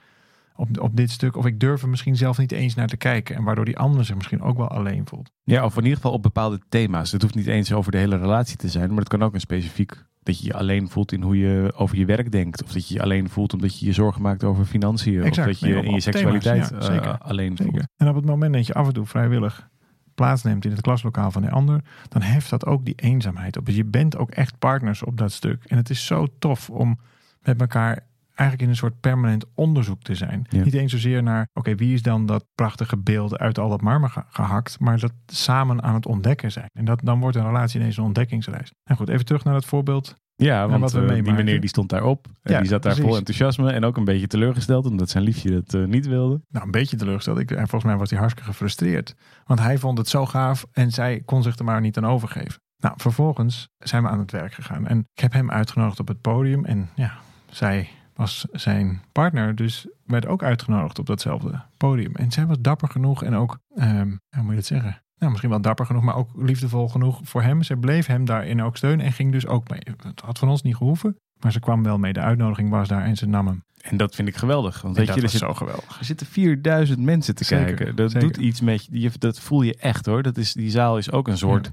op, 0.56 0.80
op 0.80 0.96
dit 0.96 1.12
stuk, 1.12 1.38
of 1.38 1.46
ik 1.46 1.60
durf 1.60 1.82
er 1.82 1.90
misschien 1.90 2.16
zelf 2.16 2.38
niet 2.38 2.52
eens 2.52 2.76
naar 2.76 2.88
te 2.88 2.98
kijken. 2.98 3.36
En 3.36 3.44
waardoor 3.44 3.66
die 3.66 3.78
ander 3.78 4.06
zich 4.06 4.16
misschien 4.16 4.42
ook 4.42 4.58
wel 4.58 4.68
alleen 4.68 5.08
voelt. 5.08 5.32
Ja, 5.44 5.66
of 5.66 5.78
in 5.78 5.82
ieder 5.84 5.96
geval 5.96 6.12
op 6.12 6.22
bepaalde 6.24 6.60
thema's. 6.70 7.12
Het 7.12 7.22
hoeft 7.22 7.36
niet 7.36 7.48
eens 7.48 7.74
over 7.74 7.92
de 7.92 7.98
hele 7.98 8.18
relatie 8.18 8.58
te 8.58 8.70
zijn, 8.70 8.90
maar 8.90 9.00
het 9.00 9.08
kan 9.08 9.24
ook 9.24 9.34
een 9.34 9.40
specifiek 9.40 10.04
dat 10.24 10.40
je 10.40 10.46
je 10.46 10.54
alleen 10.54 10.90
voelt 10.90 11.12
in 11.12 11.22
hoe 11.22 11.38
je 11.38 11.74
over 11.76 11.98
je 11.98 12.06
werk 12.06 12.32
denkt. 12.32 12.64
Of 12.64 12.72
dat 12.72 12.88
je 12.88 12.94
je 12.94 13.02
alleen 13.02 13.30
voelt 13.30 13.54
omdat 13.54 13.80
je 13.80 13.86
je 13.86 13.94
zorgen 13.94 14.22
maakt 14.22 14.44
over 14.44 14.66
financiën. 14.66 15.24
Exact. 15.24 15.38
Of 15.38 15.46
dat 15.46 15.60
je 15.60 15.66
Nee, 15.66 15.78
op- 15.78 15.84
in 15.84 15.92
je 15.94 16.02
thema's, 16.02 16.04
seksualiteit 16.04 16.70
ja, 16.70 17.02
eh, 17.02 17.20
alleen 17.20 17.58
voelt. 17.58 17.84
En 17.98 18.08
op 18.08 18.16
het 18.16 18.26
moment 18.26 18.54
dat 18.54 18.68
je 18.68 18.74
af 18.74 18.88
en 18.88 18.94
toe 18.94 19.06
vrijwillig 19.06 19.70
plaatsneemt 20.16 20.66
in 20.66 20.72
het 20.72 20.82
klaslokaal 20.82 21.32
van 21.32 21.42
de 21.42 21.50
ander, 21.50 21.82
dan 22.10 22.22
heft 22.22 22.50
dat 22.50 22.66
ook 22.66 22.86
die 22.86 22.96
eenzaamheid 22.96 23.58
op. 23.58 23.66
Dus 23.66 23.76
je 23.76 23.86
bent 23.86 24.18
ook 24.18 24.32
echt 24.32 24.60
partners 24.60 25.04
op 25.04 25.18
dat 25.18 25.32
stuk. 25.32 25.64
En 25.64 25.78
het 25.78 25.90
is 25.90 26.06
zo 26.06 26.28
tof 26.40 26.70
om 26.70 27.00
met 27.42 27.62
elkaar 27.62 28.00
eigenlijk 28.36 28.62
in 28.62 28.70
een 28.70 28.76
soort 28.76 29.00
permanent 29.00 29.46
onderzoek 29.54 30.02
te 30.02 30.16
zijn. 30.16 30.46
Ja. 30.50 30.64
Niet 30.64 30.74
eens 30.74 30.92
zozeer 30.92 31.24
naar, 31.24 31.48
oké, 31.54 31.76
wie 31.76 31.94
is 31.94 32.02
dan 32.02 32.26
dat 32.26 32.46
prachtige 32.56 32.98
beeld 32.98 33.38
uit 33.38 33.60
al 33.60 33.70
dat 33.70 33.82
marmer 33.82 34.10
ge- 34.10 34.24
gehakt, 34.30 34.80
maar 34.80 35.00
dat 35.00 35.14
samen 35.26 35.84
aan 35.84 35.94
het 35.94 36.06
ontdekken 36.06 36.52
zijn. 36.52 36.70
En 36.74 36.86
dat, 36.86 37.00
dan 37.04 37.20
wordt 37.20 37.38
een 37.38 37.46
relatie 37.46 37.80
ineens 37.80 37.98
een 37.98 38.04
ontdekkingsreis. 38.04 38.72
Nou 38.84 39.00
goed, 39.00 39.10
even 39.10 39.26
terug 39.26 39.44
naar 39.44 39.54
dat 39.54 39.66
voorbeeld. 39.66 40.16
Ja, 40.38 40.68
want 40.68 40.82
wat 40.82 40.92
we 40.92 41.02
eh, 41.06 41.24
die 41.24 41.34
meneer 41.34 41.60
die 41.60 41.70
stond 41.70 41.90
daarop. 41.90 42.28
En 42.42 42.52
Ja, 42.54 42.60
die 42.60 42.68
zat 42.68 42.82
daar 42.84 42.92
precies. 42.92 43.10
vol 43.10 43.18
enthousiasme 43.20 43.72
en 43.72 43.84
ook 43.86 43.98
een 43.98 44.04
beetje 44.04 44.28
teleurgesteld 44.28 44.86
omdat 44.86 45.10
zijn 45.10 45.24
liefje 45.24 45.52
dat 45.52 45.74
eh, 45.74 45.84
niet 45.84 46.08
wilde. 46.08 46.42
Nou, 46.50 46.66
een 46.66 46.72
beetje 46.72 46.98
teleurgesteld. 46.98 47.40
Ik, 47.40 47.52
en 47.52 47.58
volgens 47.68 47.84
mij 47.84 47.98
was 47.98 48.10
hij 48.10 48.20
hartstikke 48.20 48.50
gefrustreerd. 48.50 49.16
Want 49.46 49.60
hij 49.60 49.78
vond 49.78 49.98
het 49.98 50.08
zo 50.10 50.26
gaaf 50.26 50.66
en 50.72 50.92
zij 50.92 51.22
kon 51.26 51.44
zich 51.44 51.58
er 51.58 51.66
maar 51.66 51.82
niet 51.82 51.98
aan 51.98 52.06
overgeven. 52.06 52.60
Nou, 52.78 52.94
vervolgens 52.98 53.70
zijn 53.78 54.04
we 54.04 54.10
aan 54.10 54.20
het 54.20 54.32
werk 54.32 54.54
gegaan. 54.54 54.88
En 54.88 55.00
ik 55.14 55.22
heb 55.22 55.34
hem 55.34 55.52
uitgenodigd 55.52 56.00
op 56.00 56.08
het 56.08 56.22
podium. 56.22 56.66
En 56.66 56.90
ja, 56.96 57.14
zij 57.50 57.90
was 58.16 58.46
zijn 58.52 59.02
partner, 59.12 59.56
dus 59.56 59.88
werd 60.06 60.26
ook 60.28 60.44
uitgenodigd 60.44 61.00
op 61.00 61.06
datzelfde 61.06 61.62
podium. 61.78 62.16
En 62.16 62.32
zij 62.32 62.46
was 62.46 62.58
dapper 62.60 62.90
genoeg 62.90 63.24
en 63.24 63.34
ook, 63.36 63.58
ehm, 63.76 64.08
hoe 64.30 64.42
moet 64.44 64.50
je 64.50 64.56
dat 64.56 64.66
zeggen? 64.66 65.02
Nou, 65.18 65.30
misschien 65.32 65.52
wel 65.52 65.62
dapper 65.62 65.86
genoeg, 65.86 66.04
maar 66.04 66.16
ook 66.16 66.30
liefdevol 66.36 66.90
genoeg 66.90 67.20
voor 67.24 67.42
hem. 67.42 67.64
Ze 67.64 67.76
bleef 67.78 68.06
hem 68.06 68.26
daarin 68.26 68.62
ook 68.62 68.78
steunen 68.78 69.06
en 69.06 69.12
ging 69.14 69.32
dus 69.32 69.48
ook 69.48 69.70
mee. 69.70 69.80
Het 70.04 70.22
had 70.22 70.40
van 70.40 70.50
ons 70.50 70.62
niet 70.62 70.76
gehoeven, 70.76 71.16
maar 71.40 71.52
ze 71.52 71.60
kwam 71.60 71.84
wel 71.84 71.98
mee. 71.98 72.14
De 72.14 72.20
uitnodiging 72.20 72.70
was 72.70 72.88
daar 72.88 73.04
en 73.04 73.16
ze 73.18 73.26
nam 73.28 73.48
hem. 73.48 73.64
En 73.82 73.98
dat 73.98 74.16
vind 74.16 74.28
ik 74.28 74.36
geweldig. 74.36 74.82
Want 74.82 74.98
weet 74.98 75.06
dat 75.08 75.16
je, 75.16 75.22
er, 75.22 75.28
was 75.28 75.38
zit, 75.40 75.48
zo 75.48 75.54
geweldig. 75.54 76.00
er 76.00 76.06
zitten 76.06 76.28
4000 76.28 77.00
mensen 77.00 77.36
te 77.36 77.44
Zeker, 77.44 77.74
kijken. 77.76 77.96
Dat 77.96 78.12
zeker. 78.12 78.28
doet 78.28 78.38
iets 78.38 78.62
met 78.62 78.86
je. 78.92 79.00
je- 79.00 79.12
Dat 79.20 79.40
voel 79.40 79.62
je 79.62 79.76
echt 79.76 80.06
hoor. 80.06 80.24
Dat 80.24 80.38
is, 80.38 80.54
die 80.54 80.70
zaal 80.70 80.98
is 80.98 81.12
ook 81.12 81.28
een 81.28 81.38
soort, 81.38 81.72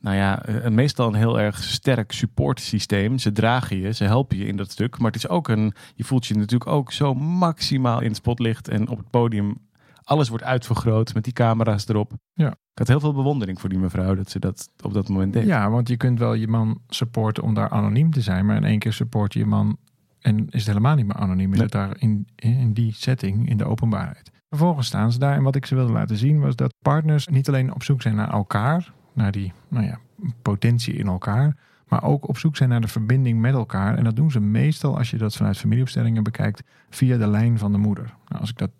nou 0.00 0.16
ja, 0.16 0.42
eh, 0.44 0.70
meestal 0.70 1.08
een 1.08 1.14
heel 1.14 1.40
erg 1.40 1.62
sterk 1.62 2.12
supportsysteem. 2.12 3.18
Ze 3.18 3.32
dragen 3.32 3.78
je, 3.78 3.92
ze 3.92 4.04
helpen 4.04 4.36
je 4.36 4.44
in 4.46 4.56
dat 4.56 4.70
stuk. 4.70 4.98
Maar 4.98 5.10
het 5.10 5.22
is 5.24 5.28
ook 5.28 5.48
een, 5.48 5.72
je 5.94 6.04
voelt 6.04 6.26
je 6.26 6.34
natuurlijk 6.34 6.70
ook 6.70 6.92
zo 6.92 7.14
maximaal 7.14 8.00
in 8.00 8.06
het 8.06 8.16
spotlicht 8.16 8.68
en 8.68 8.88
op 8.88 8.98
het 8.98 9.10
podium. 9.10 9.66
Alles 10.04 10.28
wordt 10.28 10.44
uitvergroot 10.44 11.14
met 11.14 11.24
die 11.24 11.32
camera's 11.32 11.88
erop. 11.88 12.12
Ja. 12.32 12.50
Ik 12.50 12.78
had 12.78 12.88
heel 12.88 13.00
veel 13.00 13.14
bewondering 13.14 13.60
voor 13.60 13.68
die 13.68 13.78
mevrouw 13.78 14.14
dat 14.14 14.30
ze 14.30 14.38
dat 14.38 14.68
op 14.82 14.92
dat 14.92 15.08
moment 15.08 15.32
deed. 15.32 15.46
Ja, 15.46 15.70
want 15.70 15.88
je 15.88 15.96
kunt 15.96 16.18
wel 16.18 16.34
je 16.34 16.48
man 16.48 16.80
supporten 16.88 17.42
om 17.42 17.54
daar 17.54 17.68
anoniem 17.68 18.10
te 18.10 18.20
zijn, 18.20 18.46
maar 18.46 18.56
in 18.56 18.64
één 18.64 18.78
keer 18.78 18.92
support 18.92 19.32
je 19.32 19.38
je 19.38 19.46
man 19.46 19.76
en 20.18 20.38
is 20.48 20.58
het 20.58 20.66
helemaal 20.66 20.94
niet 20.94 21.06
meer 21.06 21.16
anoniem. 21.16 21.50
Is 21.52 21.56
Nee. 21.56 21.62
het 21.62 21.72
daar 21.72 21.96
in, 21.98 22.26
in 22.36 22.72
die 22.72 22.92
setting, 22.94 23.48
in 23.48 23.56
de 23.56 23.64
openbaarheid. 23.64 24.30
Vervolgens 24.48 24.86
staan 24.86 25.12
ze 25.12 25.18
daar 25.18 25.34
en 25.34 25.42
wat 25.42 25.54
ik 25.56 25.66
ze 25.66 25.74
wilde 25.74 25.92
laten 25.92 26.16
zien 26.16 26.40
was 26.40 26.56
dat 26.56 26.74
partners 26.82 27.26
niet 27.26 27.48
alleen 27.48 27.74
op 27.74 27.82
zoek 27.82 28.02
zijn 28.02 28.14
naar 28.14 28.30
elkaar, 28.32 28.92
naar 29.18 29.32
die 29.32 29.52
nou 29.68 29.86
ja, 29.86 29.98
potentie 30.42 30.94
in 30.94 31.06
elkaar, 31.06 31.56
maar 31.88 32.02
ook 32.02 32.28
op 32.28 32.38
zoek 32.38 32.56
zijn 32.56 32.68
naar 32.68 32.80
de 32.80 32.88
verbinding 32.88 33.40
met 33.40 33.54
elkaar. 33.54 33.96
En 33.96 34.04
dat 34.04 34.16
doen 34.16 34.30
ze 34.30 34.40
meestal, 34.40 34.98
als 34.98 35.10
je 35.10 35.16
dat 35.16 35.36
vanuit 35.36 35.58
familieopstellingen 35.58 36.22
bekijkt, 36.22 36.62
via 36.90 37.16
de 37.16 37.26
lijn 37.26 37.58
van 37.58 37.72
de 37.72 37.78
moeder. 37.78 38.14
Nou, 38.28 38.40
als 38.40 38.50
ik 38.50 38.58
dat 38.58 38.70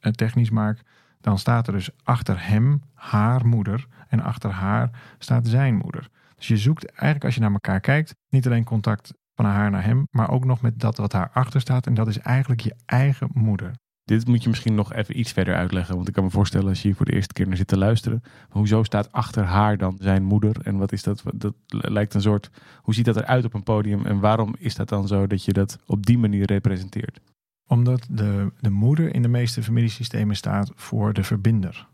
eh, 0.00 0.12
technisch 0.12 0.50
maak, 0.50 0.82
dan 1.20 1.38
staat 1.38 1.66
er 1.66 1.72
dus 1.72 1.90
achter 2.02 2.48
hem 2.48 2.82
haar 2.94 3.46
moeder 3.46 3.86
en 4.08 4.20
achter 4.20 4.50
haar 4.50 4.90
staat 5.18 5.46
zijn 5.46 5.76
moeder. 5.76 6.08
Dus 6.36 6.48
je 6.48 6.56
zoekt 6.56 6.84
eigenlijk 6.84 7.24
als 7.24 7.34
je 7.34 7.40
naar 7.40 7.52
elkaar 7.52 7.80
kijkt, 7.80 8.14
niet 8.28 8.46
alleen 8.46 8.64
contact 8.64 9.12
van 9.34 9.44
haar 9.44 9.70
naar 9.70 9.84
hem, 9.84 10.08
maar 10.10 10.30
ook 10.30 10.44
nog 10.44 10.60
met 10.60 10.80
dat 10.80 10.96
wat 10.96 11.12
haar 11.12 11.30
achter 11.32 11.60
staat. 11.60 11.86
En 11.86 11.94
dat 11.94 12.08
is 12.08 12.18
eigenlijk 12.18 12.60
je 12.60 12.74
eigen 12.86 13.28
moeder. 13.32 13.72
Dit 14.08 14.26
moet 14.26 14.42
je 14.42 14.48
misschien 14.48 14.74
nog 14.74 14.92
even 14.92 15.18
iets 15.18 15.32
verder 15.32 15.54
uitleggen. 15.54 15.94
Want 15.94 16.08
ik 16.08 16.14
kan 16.14 16.24
me 16.24 16.30
voorstellen 16.30 16.68
als 16.68 16.82
je 16.82 16.88
hier 16.88 16.96
voor 16.96 17.06
de 17.06 17.12
eerste 17.12 17.32
keer 17.32 17.46
naar 17.46 17.56
zit 17.56 17.66
te 17.66 17.78
luisteren. 17.78 18.22
Hoezo 18.48 18.82
staat 18.82 19.12
achter 19.12 19.44
haar 19.44 19.76
dan 19.76 19.96
zijn 20.00 20.22
moeder? 20.22 20.56
En 20.62 20.76
wat 20.76 20.92
is 20.92 21.02
dat? 21.02 21.22
Dat 21.34 21.54
lijkt 21.66 22.14
een 22.14 22.20
soort. 22.20 22.50
Hoe 22.82 22.94
ziet 22.94 23.04
dat 23.04 23.16
eruit 23.16 23.44
op 23.44 23.54
een 23.54 23.62
podium? 23.62 24.06
En 24.06 24.20
waarom 24.20 24.54
is 24.58 24.74
dat 24.74 24.88
dan 24.88 25.06
zo 25.06 25.26
dat 25.26 25.44
je 25.44 25.52
dat 25.52 25.78
op 25.86 26.06
die 26.06 26.18
manier 26.18 26.46
representeert? 26.46 27.20
Omdat 27.66 28.06
de, 28.10 28.52
de 28.60 28.70
moeder 28.70 29.14
in 29.14 29.22
de 29.22 29.28
meeste 29.28 29.62
familiesystemen 29.62 30.36
staat 30.36 30.72
voor 30.74 31.12
de 31.12 31.22
verbinder. 31.22 31.86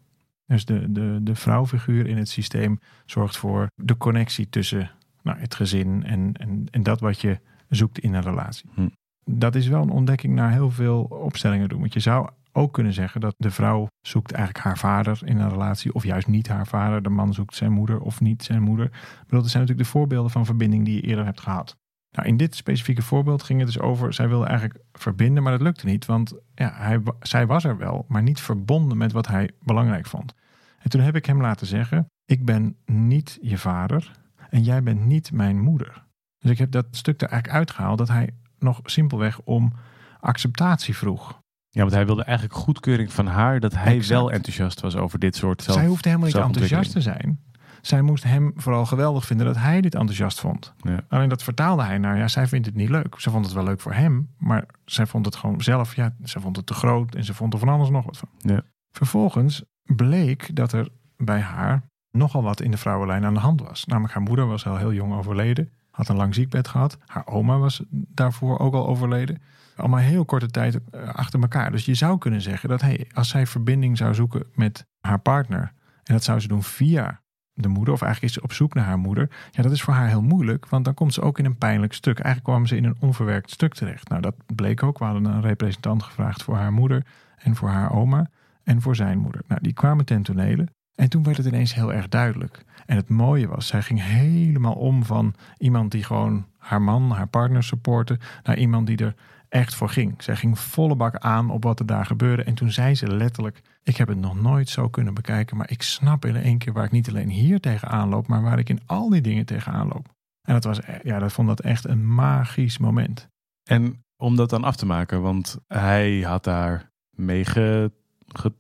Dus 0.47 0.65
de, 0.65 0.93
de, 0.93 1.19
de 1.23 1.35
vrouwfiguur 1.35 2.07
in 2.07 2.17
het 2.17 2.29
systeem 2.29 2.81
zorgt 3.07 3.37
voor 3.37 3.67
de 3.75 3.97
connectie 3.97 4.49
tussen 4.49 4.91
nou, 5.23 5.39
het 5.39 5.55
gezin 5.55 6.05
en, 6.05 6.33
en, 6.33 6.67
en 6.71 6.83
dat 6.83 7.01
wat 7.01 7.21
je 7.21 7.41
zoekt 7.69 7.99
in 7.99 8.15
een 8.15 8.23
relatie. 8.23 8.71
Hm. 8.75 8.89
Dat 9.25 9.55
is 9.55 9.69
wel 9.69 9.83
een 9.83 9.91
ontdekking 9.91 10.35
naar 10.35 10.53
heel 10.53 10.71
veel 10.71 11.03
opstellingen 11.03 11.69
doen. 11.69 11.81
Want 11.81 11.93
je 11.93 12.01
zou 12.01 12.29
ook 12.53 12.73
kunnen 12.73 12.93
zeggen 12.93 13.21
dat 13.21 13.35
de 13.39 13.51
vrouw 13.51 13.89
zoekt 14.01 14.33
eigenlijk 14.33 14.65
haar 14.65 14.79
vader 14.79 15.21
in 15.25 15.39
een 15.39 15.51
relatie, 15.51 15.95
of 15.95 16.05
juist 16.05 16.27
niet 16.27 16.49
haar 16.49 16.67
vader. 16.67 17.03
De 17.03 17.09
man 17.09 17.35
zoekt 17.35 17.55
zijn 17.55 17.73
moeder 17.73 18.01
of 18.01 18.21
niet 18.21 18.45
zijn 18.45 18.63
moeder. 18.63 18.89
Maar 18.91 19.41
dat 19.41 19.51
zijn 19.51 19.63
natuurlijk 19.63 19.89
de 19.89 19.99
voorbeelden 19.99 20.31
van 20.31 20.45
verbinding 20.45 20.85
die 20.85 20.95
je 20.95 21.01
eerder 21.01 21.25
hebt 21.25 21.41
gehad. 21.41 21.77
Nou, 22.11 22.29
in 22.29 22.37
dit 22.37 22.55
specifieke 22.55 23.03
voorbeeld 23.03 23.43
ging 23.43 23.59
het 23.59 23.69
dus 23.69 23.81
over, 23.81 24.13
zij 24.13 24.29
wilde 24.29 24.47
eigenlijk 24.47 24.85
verbinden, 24.93 25.43
maar 25.43 25.53
dat 25.53 25.61
lukte 25.61 25.87
niet. 25.87 26.07
Want 26.07 26.35
ja, 26.55 26.73
hij, 26.75 27.03
zij 27.21 27.47
was 27.47 27.65
er 27.65 27.77
wel, 27.77 28.05
maar 28.09 28.23
niet 28.23 28.41
verbonden 28.41 28.97
met 28.97 29.13
wat 29.13 29.27
hij 29.27 29.51
belangrijk 29.61 30.07
vond. 30.07 30.35
En 30.79 30.91
toen 30.91 31.01
heb 31.01 31.17
ik 31.17 31.27
hem 31.27 31.41
laten 31.41 31.67
zeggen, 31.67 32.07
ik 32.25 32.45
ben 32.45 32.77
niet 32.87 33.39
je 33.41 33.59
vader 33.59 34.11
en 34.51 34.63
jij 34.63 34.83
bent 34.83 35.05
niet 35.05 35.33
mijn 35.33 35.61
moeder. 35.61 36.05
Dus 36.39 36.51
ik 36.51 36.59
heb 36.59 36.71
dat 36.71 36.87
stuk 36.91 37.23
er 37.23 37.29
eigenlijk 37.29 37.59
uitgehaald 37.59 37.99
dat 37.99 38.09
hij 38.09 38.31
nog 38.65 38.81
simpelweg 38.85 39.41
om 39.41 39.73
acceptatie 40.21 40.97
vroeg. 40.97 41.43
Ja, 41.69 41.81
want 41.81 41.93
hij 41.93 42.07
wilde 42.07 42.25
eigenlijk 42.25 42.59
goedkeuring 42.59 43.13
van 43.13 43.27
haar 43.27 43.61
dat 43.61 43.75
hij 43.75 44.05
wel 44.09 44.31
enthousiast 44.33 44.81
was 44.81 44.97
over 44.97 45.19
dit 45.19 45.37
soort 45.37 45.63
zelf. 45.63 45.79
Zij 45.79 45.87
hoefde 45.87 46.09
helemaal 46.09 46.29
niet 46.29 46.39
enthousiast 46.39 46.93
te 46.93 47.01
zijn. 47.01 47.41
Zij 47.81 48.03
moest 48.03 48.25
hem 48.25 48.53
vooral 48.57 48.87
geweldig 48.87 49.27
vinden 49.27 49.47
dat 49.47 49.57
hij 49.57 49.81
dit 49.81 49.95
enthousiast 49.95 50.41
vond. 50.41 50.75
Ja. 50.77 51.01
Alleen 51.09 51.29
dat 51.29 51.43
vertaalde 51.43 51.83
hij 51.83 51.99
naar, 51.99 52.19
ja, 52.19 52.29
zij 52.29 52.47
vindt 52.47 52.67
het 52.67 52.75
niet 52.75 52.89
leuk. 52.89 53.15
Ze 53.19 53.31
vond 53.31 53.45
het 53.45 53.55
wel 53.55 53.65
leuk 53.65 53.81
voor 53.81 53.93
hem, 53.93 54.29
maar 54.39 54.67
zij 54.85 55.07
vond 55.07 55.27
het 55.27 55.37
gewoon 55.37 55.61
zelf, 55.61 55.97
ja, 55.97 56.15
ze 56.23 56.41
vond 56.41 56.57
het 56.57 56.67
te 56.67 56.75
groot 56.75 57.15
en 57.15 57.25
ze 57.25 57.35
vond 57.35 57.53
er 57.53 57.59
van 57.59 57.69
alles 57.69 57.89
nog 57.89 58.05
wat 58.05 58.17
van. 58.17 58.29
Ja. 58.39 58.63
Vervolgens 58.91 59.65
bleek 59.83 60.57
dat 60.57 60.73
er 60.73 60.89
bij 61.17 61.41
haar 61.41 61.83
nogal 62.11 62.43
wat 62.43 62.61
in 62.61 62.71
de 62.71 62.77
vrouwenlijn 62.77 63.25
aan 63.25 63.35
de 63.35 63.41
hand 63.41 63.61
was. 63.61 63.85
Namelijk 63.85 64.15
haar 64.15 64.23
moeder 64.23 64.47
was 64.47 64.67
al 64.67 64.77
heel 64.77 64.93
jong 64.93 65.15
overleden, 65.15 65.73
had 65.95 66.09
een 66.09 66.17
lang 66.17 66.35
ziekbed 66.35 66.69
gehad. 66.69 66.99
Haar 67.07 67.27
oma 67.27 67.59
was 67.59 67.83
daarvoor 67.91 68.59
ook 68.59 68.75
al 68.75 68.87
overleden. 68.87 69.43
Allemaal 69.77 70.01
heel 70.01 70.25
korte 70.25 70.51
tijd 70.51 70.81
eh, 70.91 71.09
achter 71.09 71.41
elkaar. 71.41 71.71
Dus 71.71 71.85
je 71.85 71.95
zou 71.95 72.19
kunnen 72.19 72.41
zeggen 72.41 72.69
dat 72.69 72.81
hey, 72.81 73.07
als 73.13 73.29
zij 73.29 73.47
verbinding 73.47 73.97
zou 73.97 74.15
zoeken 74.15 74.47
met 74.55 74.87
haar 75.01 75.19
partner, 75.19 75.73
en 76.05 76.15
dat 76.15 76.25
zou 76.25 76.41
ze 76.41 76.49
doen 76.49 76.63
via 76.63 77.21
de 77.53 77.69
moeder, 77.69 77.95
of 77.95 78.03
eigenlijk 78.03 78.33
is 78.33 78.39
ze 78.41 78.45
op 78.45 78.53
zoek 78.53 78.75
naar 78.75 78.85
haar 78.85 78.99
moeder. 78.99 79.31
Ja, 79.51 79.63
dat 79.63 79.73
is 79.73 79.83
voor 79.83 79.95
haar 79.95 80.09
heel 80.09 80.23
moeilijk, 80.23 80.69
want 80.69 80.85
dan 80.85 80.95
komt 80.95 81.15
ze 81.15 81.21
ook 81.21 81.39
in 81.39 81.45
een 81.45 81.59
pijnlijk 81.59 81.93
stuk. 81.93 82.19
Eigenlijk 82.19 82.45
kwam 82.55 82.67
ze 82.67 82.77
in 82.77 82.85
een 82.85 82.97
onverwerkt 83.01 83.51
stuk 83.51 83.75
terecht. 83.75 84.09
Nou, 84.09 84.21
dat 84.23 84.35
bleek 84.55 84.83
ook. 84.83 84.99
We 84.99 85.05
hadden 85.05 85.25
een 85.25 85.41
representant 85.41 86.03
gevraagd 86.03 86.43
voor 86.43 86.57
haar 86.57 86.73
moeder 86.73 87.07
en 87.37 87.57
voor 87.57 87.69
haar 87.69 87.93
oma 87.93 88.31
en 88.63 88.81
voor 88.81 88.97
zijn 88.97 89.19
moeder. 89.19 89.43
Nou, 89.47 89.61
die 89.63 89.73
kwamen 89.73 90.05
ten 90.05 90.23
tonele. 90.23 90.69
En 90.95 91.09
toen 91.09 91.23
werd 91.23 91.37
het 91.37 91.47
ineens 91.47 91.75
heel 91.75 91.93
erg 91.93 92.09
duidelijk. 92.09 92.65
En 92.87 92.97
het 92.97 93.09
mooie 93.09 93.49
was, 93.49 93.67
zij 93.67 93.83
ging 93.83 94.03
helemaal 94.03 94.75
om 94.75 95.05
van 95.05 95.35
iemand 95.59 95.91
die 95.91 96.03
gewoon 96.03 96.47
haar 96.59 96.83
man, 96.83 97.11
haar 97.11 97.29
partner 97.29 97.63
supportte, 97.63 98.19
naar 98.43 98.59
iemand 98.59 98.87
die 98.87 98.97
er 98.97 99.15
echt 99.49 99.75
voor 99.75 99.89
ging. 99.89 100.23
Zij 100.23 100.37
ging 100.37 100.59
volle 100.59 100.97
bak 100.97 101.17
aan 101.17 101.51
op 101.51 101.63
wat 101.63 101.81
er 101.81 101.87
daar 101.87 102.07
gebeurde. 102.07 102.43
En 102.43 102.55
toen 102.55 102.71
zei 102.71 102.95
ze 102.95 103.07
letterlijk: 103.07 103.61
Ik 103.83 103.97
heb 103.97 104.09
het 104.09 104.19
nog 104.19 104.41
nooit 104.41 104.69
zo 104.69 104.89
kunnen 104.89 105.15
bekijken, 105.15 105.57
maar 105.57 105.71
ik 105.71 105.83
snap 105.83 106.25
in 106.25 106.37
één 106.37 106.59
keer 106.59 106.73
waar 106.73 106.85
ik 106.85 106.91
niet 106.91 107.09
alleen 107.09 107.29
hier 107.29 107.61
tegenaan 107.61 108.09
loop, 108.09 108.27
maar 108.27 108.43
waar 108.43 108.59
ik 108.59 108.69
in 108.69 108.81
al 108.87 109.09
die 109.09 109.21
dingen 109.21 109.47
tegenaan 109.47 109.89
loop. 109.89 110.13
En 110.43 110.55
dat 110.55 110.65
was, 110.65 110.81
ja, 111.03 111.19
dat 111.19 111.33
vond 111.33 111.49
dat 111.49 111.61
echt 111.61 111.85
een 111.85 112.15
magisch 112.15 112.79
moment. 112.79 113.29
En 113.69 114.05
om 114.17 114.37
dat 114.37 114.51
dan 114.51 114.65
af 114.65 114.77
te 114.77 114.87
maken, 114.87 115.23
want 115.23 115.59
hij 115.69 116.21
had 116.21 116.45
daar 116.45 116.91
mee 117.11 117.45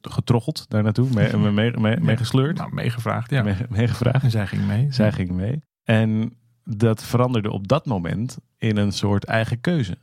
getroggeld 0.02 0.64
daar 0.68 0.82
naartoe, 0.82 1.08
mee, 1.14 1.36
mee, 1.36 1.50
mee, 1.52 2.00
mee. 2.00 2.16
Nou, 2.56 2.74
meegevraagd, 2.74 3.30
ja. 3.30 3.42
Mee, 3.42 3.56
meegevraagd. 3.68 4.24
En 4.24 4.30
zij 4.30 4.46
ging 4.46 4.66
mee. 4.66 4.86
Zij 4.92 5.12
ging 5.12 5.30
mee. 5.30 5.62
En 5.84 6.36
dat 6.64 7.04
veranderde 7.04 7.50
op 7.50 7.68
dat 7.68 7.86
moment 7.86 8.38
in 8.58 8.76
een 8.76 8.92
soort 8.92 9.24
eigen 9.24 9.60
keuze. 9.60 9.98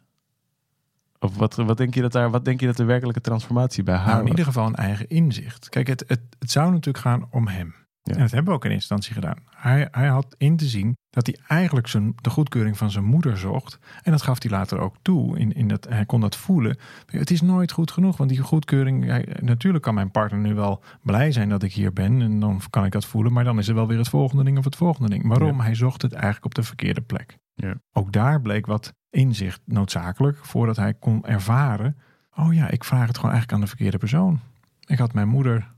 Of 1.19 1.35
wat, 1.35 1.55
wat, 1.55 1.77
denk 1.77 1.93
je 1.93 2.01
dat 2.01 2.11
daar, 2.11 2.29
wat 2.29 2.45
denk 2.45 2.59
je 2.59 2.65
dat 2.65 2.77
de 2.77 2.83
werkelijke 2.83 3.21
transformatie 3.21 3.83
bij 3.83 3.95
haar 3.95 4.07
nou, 4.07 4.21
In 4.21 4.27
ieder 4.27 4.45
geval 4.45 4.65
een 4.65 4.75
eigen 4.75 5.07
inzicht. 5.07 5.69
Kijk, 5.69 5.87
het, 5.87 6.03
het, 6.07 6.21
het 6.39 6.51
zou 6.51 6.71
natuurlijk 6.71 7.05
gaan 7.05 7.27
om 7.31 7.47
hem. 7.47 7.75
En 8.03 8.19
dat 8.19 8.31
hebben 8.31 8.49
we 8.49 8.59
ook 8.59 8.65
in 8.65 8.71
instantie 8.71 9.13
gedaan. 9.13 9.37
Hij, 9.55 9.87
hij 9.91 10.07
had 10.07 10.35
in 10.37 10.57
te 10.57 10.65
zien 10.65 10.97
dat 11.09 11.25
hij 11.25 11.37
eigenlijk 11.47 11.87
zijn, 11.87 12.13
de 12.15 12.29
goedkeuring 12.29 12.77
van 12.77 12.91
zijn 12.91 13.03
moeder 13.03 13.37
zocht. 13.37 13.79
En 14.03 14.11
dat 14.11 14.21
gaf 14.21 14.41
hij 14.41 14.51
later 14.51 14.79
ook 14.79 14.95
toe. 15.01 15.39
In, 15.39 15.53
in 15.53 15.67
dat, 15.67 15.87
hij 15.89 16.05
kon 16.05 16.21
dat 16.21 16.35
voelen. 16.35 16.77
Het 17.05 17.31
is 17.31 17.41
nooit 17.41 17.71
goed 17.71 17.91
genoeg. 17.91 18.17
Want 18.17 18.29
die 18.29 18.39
goedkeuring. 18.39 19.05
Hij, 19.05 19.27
natuurlijk 19.41 19.83
kan 19.83 19.93
mijn 19.93 20.11
partner 20.11 20.39
nu 20.39 20.53
wel 20.53 20.83
blij 21.01 21.31
zijn 21.31 21.49
dat 21.49 21.63
ik 21.63 21.73
hier 21.73 21.93
ben. 21.93 22.21
En 22.21 22.39
dan 22.39 22.61
kan 22.69 22.85
ik 22.85 22.91
dat 22.91 23.05
voelen. 23.05 23.33
Maar 23.33 23.43
dan 23.43 23.57
is 23.57 23.67
er 23.67 23.75
wel 23.75 23.87
weer 23.87 23.97
het 23.97 24.09
volgende 24.09 24.43
ding 24.43 24.57
of 24.57 24.63
het 24.63 24.75
volgende 24.75 25.09
ding. 25.09 25.27
Waarom? 25.27 25.59
Hij 25.59 25.75
zocht 25.75 26.01
het 26.01 26.13
eigenlijk 26.13 26.45
op 26.45 26.55
de 26.55 26.63
verkeerde 26.63 27.01
plek. 27.01 27.37
Ja. 27.53 27.75
Ook 27.93 28.11
daar 28.11 28.41
bleek 28.41 28.65
wat 28.65 28.93
inzicht 29.09 29.61
noodzakelijk. 29.65 30.45
Voordat 30.45 30.75
hij 30.75 30.93
kon 30.93 31.25
ervaren. 31.25 31.97
Oh 32.35 32.53
ja, 32.53 32.69
ik 32.69 32.83
vraag 32.83 33.07
het 33.07 33.15
gewoon 33.15 33.31
eigenlijk 33.31 33.53
aan 33.53 33.61
de 33.61 33.75
verkeerde 33.75 33.97
persoon. 33.97 34.39
Ik 34.85 34.97
had 34.97 35.13
mijn 35.13 35.27
moeder 35.27 35.71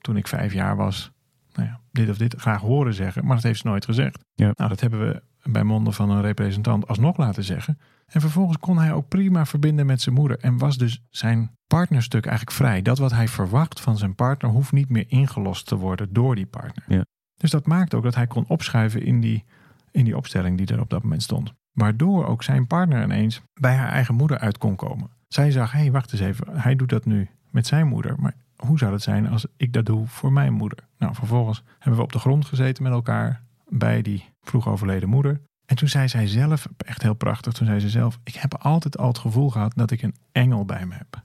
toen 0.00 0.16
ik 0.16 0.26
vijf 0.26 0.52
jaar 0.52 0.76
was 0.76 1.12
nou 1.52 1.68
ja, 1.68 1.80
dit 1.92 2.08
of 2.08 2.18
dit 2.18 2.34
graag 2.38 2.60
horen 2.60 2.94
zeggen, 2.94 3.24
maar 3.24 3.34
dat 3.34 3.44
heeft 3.44 3.60
ze 3.60 3.66
nooit 3.66 3.84
gezegd. 3.84 4.24
Ja. 4.34 4.52
Nou, 4.54 4.68
dat 4.68 4.80
hebben 4.80 5.00
we 5.00 5.22
bij 5.42 5.64
monden 5.64 5.92
van 5.92 6.10
een 6.10 6.22
representant 6.22 6.88
alsnog 6.88 7.16
laten 7.16 7.44
zeggen. 7.44 7.78
En 8.06 8.20
vervolgens 8.20 8.58
kon 8.58 8.78
hij 8.78 8.92
ook 8.92 9.08
prima 9.08 9.46
verbinden 9.46 9.86
met 9.86 10.00
zijn 10.00 10.14
moeder 10.14 10.38
en 10.38 10.58
was 10.58 10.76
dus 10.76 11.02
zijn 11.10 11.50
partnerstuk 11.66 12.26
eigenlijk 12.26 12.56
vrij. 12.56 12.82
Dat 12.82 12.98
wat 12.98 13.12
hij 13.12 13.28
verwacht 13.28 13.80
van 13.80 13.98
zijn 13.98 14.14
partner 14.14 14.50
hoeft 14.50 14.72
niet 14.72 14.88
meer 14.88 15.04
ingelost 15.08 15.66
te 15.66 15.76
worden 15.76 16.12
door 16.12 16.34
die 16.34 16.46
partner. 16.46 16.84
Ja. 16.88 17.04
Dus 17.36 17.50
dat 17.50 17.66
maakt 17.66 17.94
ook 17.94 18.02
dat 18.02 18.14
hij 18.14 18.26
kon 18.26 18.44
opschuiven 18.48 19.02
in 19.02 19.20
die, 19.20 19.44
in 19.90 20.04
die 20.04 20.16
opstelling 20.16 20.56
die 20.56 20.66
er 20.66 20.80
op 20.80 20.90
dat 20.90 21.02
moment 21.02 21.22
stond. 21.22 21.52
Waardoor 21.72 22.26
ook 22.26 22.42
zijn 22.42 22.66
partner 22.66 23.02
ineens 23.02 23.42
bij 23.60 23.74
haar 23.74 23.88
eigen 23.88 24.14
moeder 24.14 24.38
uit 24.38 24.58
kon 24.58 24.76
komen. 24.76 25.10
Zij 25.28 25.50
zag, 25.50 25.72
hé, 25.72 25.78
hey, 25.78 25.90
wacht 25.90 26.12
eens 26.12 26.20
even, 26.20 26.60
hij 26.60 26.76
doet 26.76 26.88
dat 26.88 27.04
nu 27.04 27.28
met 27.50 27.66
zijn 27.66 27.86
moeder. 27.86 28.14
Maar 28.18 28.34
hoe 28.66 28.78
zou 28.78 28.92
het 28.92 29.02
zijn 29.02 29.28
als 29.28 29.46
ik 29.56 29.72
dat 29.72 29.86
doe 29.86 30.06
voor 30.06 30.32
mijn 30.32 30.52
moeder? 30.52 30.78
Nou, 30.98 31.14
vervolgens 31.14 31.62
hebben 31.78 31.96
we 31.96 32.02
op 32.02 32.12
de 32.12 32.18
grond 32.18 32.44
gezeten 32.44 32.82
met 32.82 32.92
elkaar 32.92 33.42
bij 33.68 34.02
die 34.02 34.24
vroeg 34.42 34.68
overleden 34.68 35.08
moeder. 35.08 35.40
En 35.66 35.76
toen 35.76 35.88
zei 35.88 36.08
zij 36.08 36.26
zelf, 36.26 36.68
echt 36.76 37.02
heel 37.02 37.14
prachtig, 37.14 37.52
toen 37.52 37.66
zei 37.66 37.80
ze 37.80 37.88
zelf: 37.88 38.18
Ik 38.24 38.34
heb 38.34 38.54
altijd 38.54 38.98
al 38.98 39.08
het 39.08 39.18
gevoel 39.18 39.50
gehad 39.50 39.72
dat 39.76 39.90
ik 39.90 40.02
een 40.02 40.14
engel 40.32 40.64
bij 40.64 40.86
me 40.86 40.94
heb. 40.94 41.22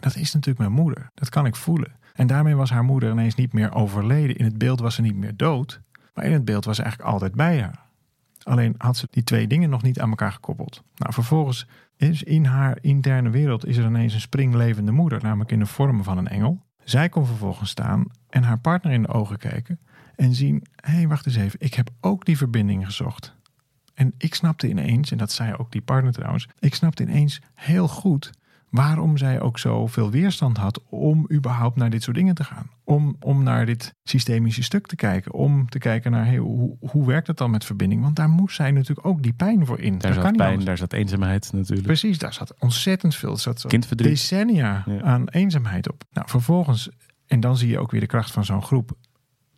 Dat 0.00 0.16
is 0.16 0.32
natuurlijk 0.32 0.58
mijn 0.58 0.82
moeder, 0.82 1.10
dat 1.14 1.28
kan 1.28 1.46
ik 1.46 1.56
voelen. 1.56 1.92
En 2.12 2.26
daarmee 2.26 2.54
was 2.54 2.70
haar 2.70 2.84
moeder 2.84 3.10
ineens 3.10 3.34
niet 3.34 3.52
meer 3.52 3.74
overleden. 3.74 4.36
In 4.36 4.44
het 4.44 4.58
beeld 4.58 4.80
was 4.80 4.94
ze 4.94 5.02
niet 5.02 5.16
meer 5.16 5.36
dood, 5.36 5.80
maar 6.14 6.24
in 6.24 6.32
het 6.32 6.44
beeld 6.44 6.64
was 6.64 6.76
ze 6.76 6.82
eigenlijk 6.82 7.12
altijd 7.12 7.34
bij 7.34 7.60
haar. 7.60 7.82
Alleen 8.42 8.74
had 8.78 8.96
ze 8.96 9.06
die 9.10 9.24
twee 9.24 9.46
dingen 9.46 9.70
nog 9.70 9.82
niet 9.82 10.00
aan 10.00 10.08
elkaar 10.08 10.32
gekoppeld. 10.32 10.82
Nou, 10.96 11.12
vervolgens 11.12 11.66
is 11.96 12.22
in 12.22 12.44
haar 12.44 12.78
interne 12.80 13.30
wereld 13.30 13.66
is 13.66 13.76
er 13.76 13.84
ineens 13.84 14.14
een 14.14 14.20
springlevende 14.20 14.92
moeder, 14.92 15.22
namelijk 15.22 15.52
in 15.52 15.58
de 15.58 15.66
vorm 15.66 16.02
van 16.02 16.18
een 16.18 16.28
engel. 16.28 16.62
Zij 16.84 17.08
kon 17.08 17.26
vervolgens 17.26 17.70
staan 17.70 18.04
en 18.28 18.42
haar 18.42 18.58
partner 18.58 18.92
in 18.92 19.02
de 19.02 19.08
ogen 19.08 19.38
kijken 19.38 19.78
en 20.16 20.34
zien: 20.34 20.62
hé, 20.76 21.06
wacht 21.06 21.26
eens 21.26 21.36
even, 21.36 21.60
ik 21.60 21.74
heb 21.74 21.90
ook 22.00 22.24
die 22.24 22.36
verbinding 22.36 22.86
gezocht. 22.86 23.34
En 23.94 24.14
ik 24.18 24.34
snapte 24.34 24.68
ineens, 24.68 25.10
en 25.10 25.18
dat 25.18 25.32
zei 25.32 25.54
ook 25.54 25.72
die 25.72 25.82
partner 25.82 26.12
trouwens, 26.12 26.48
ik 26.58 26.74
snapte 26.74 27.02
ineens 27.02 27.40
heel 27.54 27.88
goed 27.88 28.30
waarom 28.74 29.16
zij 29.16 29.40
ook 29.40 29.58
zoveel 29.58 30.10
weerstand 30.10 30.56
had 30.56 30.80
om 30.88 31.26
überhaupt 31.32 31.76
naar 31.76 31.90
dit 31.90 32.02
soort 32.02 32.16
dingen 32.16 32.34
te 32.34 32.44
gaan. 32.44 32.70
Om, 32.84 33.16
om 33.20 33.42
naar 33.42 33.66
dit 33.66 33.94
systemische 34.02 34.62
stuk 34.62 34.86
te 34.86 34.96
kijken. 34.96 35.32
Om 35.32 35.68
te 35.68 35.78
kijken 35.78 36.10
naar 36.10 36.26
hey, 36.26 36.36
hoe, 36.36 36.76
hoe 36.80 37.06
werkt 37.06 37.26
het 37.26 37.36
dan 37.36 37.50
met 37.50 37.64
verbinding. 37.64 38.02
Want 38.02 38.16
daar 38.16 38.28
moest 38.28 38.56
zij 38.56 38.70
natuurlijk 38.70 39.06
ook 39.06 39.22
die 39.22 39.32
pijn 39.32 39.66
voor 39.66 39.80
in. 39.80 39.98
Daar 39.98 40.14
dat 40.14 40.24
zat 40.24 40.36
pijn, 40.36 40.64
daar 40.64 40.76
zat 40.76 40.92
eenzaamheid 40.92 41.52
natuurlijk. 41.52 41.86
Precies, 41.86 42.18
daar 42.18 42.32
zat 42.32 42.54
ontzettend 42.58 43.14
veel. 43.14 43.36
Zat 43.36 43.64
decennia 43.94 44.84
aan 45.02 45.28
eenzaamheid 45.28 45.92
op. 45.92 46.04
Nou, 46.12 46.28
vervolgens, 46.28 46.88
en 47.26 47.40
dan 47.40 47.56
zie 47.56 47.68
je 47.68 47.78
ook 47.78 47.90
weer 47.90 48.00
de 48.00 48.06
kracht 48.06 48.30
van 48.30 48.44
zo'n 48.44 48.62
groep. 48.62 48.92